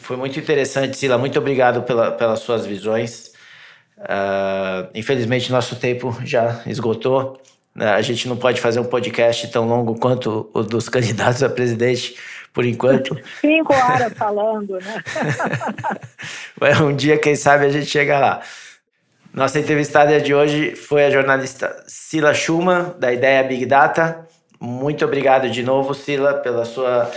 Foi 0.00 0.16
muito 0.16 0.38
interessante, 0.38 0.96
Sila. 0.96 1.18
Muito 1.18 1.38
obrigado 1.38 1.82
pela, 1.82 2.12
pelas 2.12 2.40
suas 2.40 2.64
visões. 2.64 3.35
Uh, 3.98 4.88
infelizmente, 4.94 5.50
nosso 5.50 5.76
tempo 5.76 6.16
já 6.24 6.62
esgotou. 6.66 7.40
Uh, 7.74 7.82
a 7.82 8.02
gente 8.02 8.28
não 8.28 8.36
pode 8.36 8.60
fazer 8.60 8.78
um 8.80 8.84
podcast 8.84 9.48
tão 9.48 9.66
longo 9.66 9.98
quanto 9.98 10.50
o 10.52 10.62
dos 10.62 10.88
candidatos 10.90 11.42
a 11.42 11.48
presidente, 11.48 12.16
por 12.52 12.64
enquanto. 12.64 13.18
Cinco 13.40 13.72
horas 13.74 14.12
falando, 14.12 14.78
né? 14.78 15.02
um 16.82 16.94
dia, 16.94 17.18
quem 17.18 17.34
sabe, 17.34 17.66
a 17.66 17.70
gente 17.70 17.86
chega 17.86 18.18
lá. 18.18 18.42
Nossa 19.32 19.58
entrevistada 19.58 20.18
de 20.20 20.34
hoje 20.34 20.74
foi 20.74 21.04
a 21.04 21.10
jornalista 21.10 21.84
Sila 21.86 22.32
Schumann, 22.32 22.94
da 22.98 23.12
Ideia 23.12 23.42
Big 23.42 23.66
Data. 23.66 24.26
Muito 24.58 25.04
obrigado 25.04 25.50
de 25.50 25.62
novo, 25.62 25.92
Sila, 25.92 26.34
pela 26.34 26.64
sua 26.64 27.10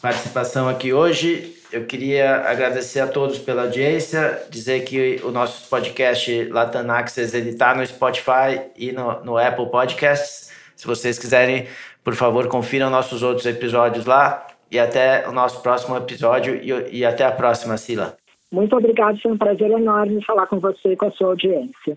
participação 0.00 0.68
aqui 0.68 0.92
hoje. 0.92 1.59
Eu 1.72 1.86
queria 1.86 2.48
agradecer 2.48 2.98
a 2.98 3.06
todos 3.06 3.38
pela 3.38 3.62
audiência, 3.62 4.42
dizer 4.50 4.84
que 4.84 5.20
o 5.22 5.30
nosso 5.30 5.70
podcast 5.70 6.44
Latam 6.50 6.90
Access 6.90 7.36
está 7.36 7.74
no 7.76 7.86
Spotify 7.86 8.70
e 8.76 8.90
no, 8.90 9.22
no 9.22 9.38
Apple 9.38 9.70
Podcasts. 9.70 10.50
Se 10.74 10.84
vocês 10.84 11.16
quiserem, 11.16 11.68
por 12.02 12.14
favor, 12.16 12.48
confiram 12.48 12.90
nossos 12.90 13.22
outros 13.22 13.46
episódios 13.46 14.04
lá. 14.04 14.46
E 14.68 14.78
até 14.78 15.28
o 15.28 15.32
nosso 15.32 15.62
próximo 15.62 15.96
episódio 15.96 16.56
e, 16.56 16.98
e 16.98 17.04
até 17.04 17.24
a 17.24 17.32
próxima, 17.32 17.76
Sila. 17.76 18.16
Muito 18.52 18.76
obrigado, 18.76 19.20
foi 19.20 19.32
um 19.32 19.38
prazer 19.38 19.70
enorme 19.70 20.24
falar 20.24 20.46
com 20.48 20.58
você 20.58 20.92
e 20.92 20.96
com 20.96 21.06
a 21.06 21.10
sua 21.10 21.28
audiência. 21.28 21.96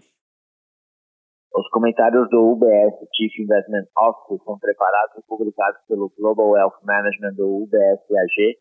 Os 1.56 1.70
comentários 1.70 2.30
do 2.30 2.52
UBS 2.52 2.94
Chief 3.16 3.40
Investment 3.40 3.86
Officer 3.98 4.44
são 4.44 4.58
preparados 4.60 5.18
e 5.18 5.28
publicados 5.28 5.82
pelo 5.88 6.12
Global 6.18 6.50
Wealth 6.50 6.78
Management 6.84 7.34
do 7.36 7.64
UBS 7.64 8.02
AG 8.12 8.58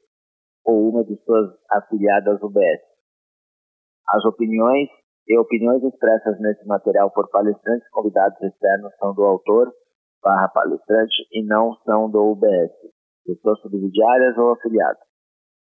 ou 0.64 0.90
uma 0.90 1.04
de 1.04 1.16
suas 1.24 1.50
afiliadas 1.70 2.42
UBS. 2.42 2.80
As 4.08 4.24
opiniões 4.24 4.88
e 5.28 5.38
opiniões 5.38 5.82
expressas 5.84 6.38
nesse 6.40 6.66
material 6.66 7.10
por 7.10 7.28
palestrantes 7.30 7.88
convidados 7.90 8.40
externos 8.42 8.92
são 8.98 9.14
do 9.14 9.22
autor 9.22 9.72
barra 10.22 10.48
palestrante 10.48 11.26
e 11.32 11.44
não 11.44 11.74
são 11.84 12.08
do 12.10 12.32
UBS, 12.32 12.72
pessoas 13.24 13.60
subsidiárias 13.60 14.36
ou 14.38 14.52
afiliados. 14.52 15.02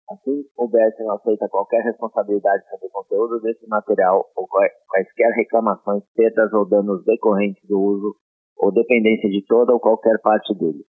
Assim, 0.09 0.45
o 0.55 0.65
UBS 0.65 0.95
não 0.99 1.15
aceita 1.15 1.49
qualquer 1.49 1.83
responsabilidade 1.83 2.63
sobre 2.69 2.87
o 2.87 2.91
conteúdo 2.91 3.41
desse 3.41 3.67
material 3.67 4.25
ou 4.37 4.47
quaisquer 4.47 5.31
reclamações, 5.35 6.01
perdas 6.15 6.53
ou 6.53 6.65
danos 6.65 7.03
decorrentes 7.03 7.61
do 7.67 7.77
uso 7.77 8.15
ou 8.57 8.71
dependência 8.71 9.29
de 9.29 9.45
toda 9.45 9.73
ou 9.73 9.79
qualquer 9.79 10.19
parte 10.21 10.53
dele. 10.55 10.85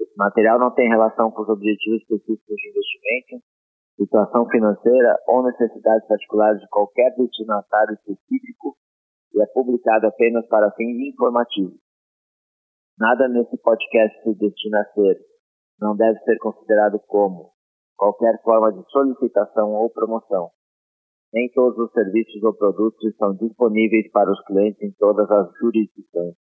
Esse 0.00 0.16
material 0.16 0.58
não 0.58 0.70
tem 0.70 0.88
relação 0.88 1.30
com 1.30 1.42
os 1.42 1.48
objetivos 1.48 2.00
específicos 2.00 2.56
de 2.56 2.68
investimento, 2.70 3.44
situação 3.96 4.48
financeira 4.48 5.18
ou 5.28 5.42
necessidades 5.44 6.08
particulares 6.08 6.60
de 6.60 6.68
qualquer 6.68 7.14
destinatário 7.16 7.94
específico 7.94 8.76
e 9.34 9.42
é 9.42 9.46
publicado 9.46 10.06
apenas 10.06 10.46
para 10.48 10.70
fins 10.72 10.98
informativos. 11.12 11.78
Nada 12.98 13.28
nesse 13.28 13.56
podcast 13.58 14.22
se 14.22 14.34
destina 14.34 14.80
a 14.80 14.92
ser, 14.94 15.18
não 15.78 15.94
deve 15.94 16.18
ser 16.20 16.38
considerado 16.38 16.98
como 17.06 17.52
qualquer 17.96 18.40
forma 18.42 18.72
de 18.72 18.82
solicitação 18.90 19.72
ou 19.74 19.90
promoção. 19.90 20.50
Nem 21.32 21.50
todos 21.52 21.78
os 21.78 21.92
serviços 21.92 22.42
ou 22.42 22.54
produtos 22.54 23.04
estão 23.04 23.34
disponíveis 23.34 24.10
para 24.10 24.32
os 24.32 24.42
clientes 24.46 24.82
em 24.82 24.92
todas 24.92 25.30
as 25.30 25.52
jurisdições. 25.58 26.34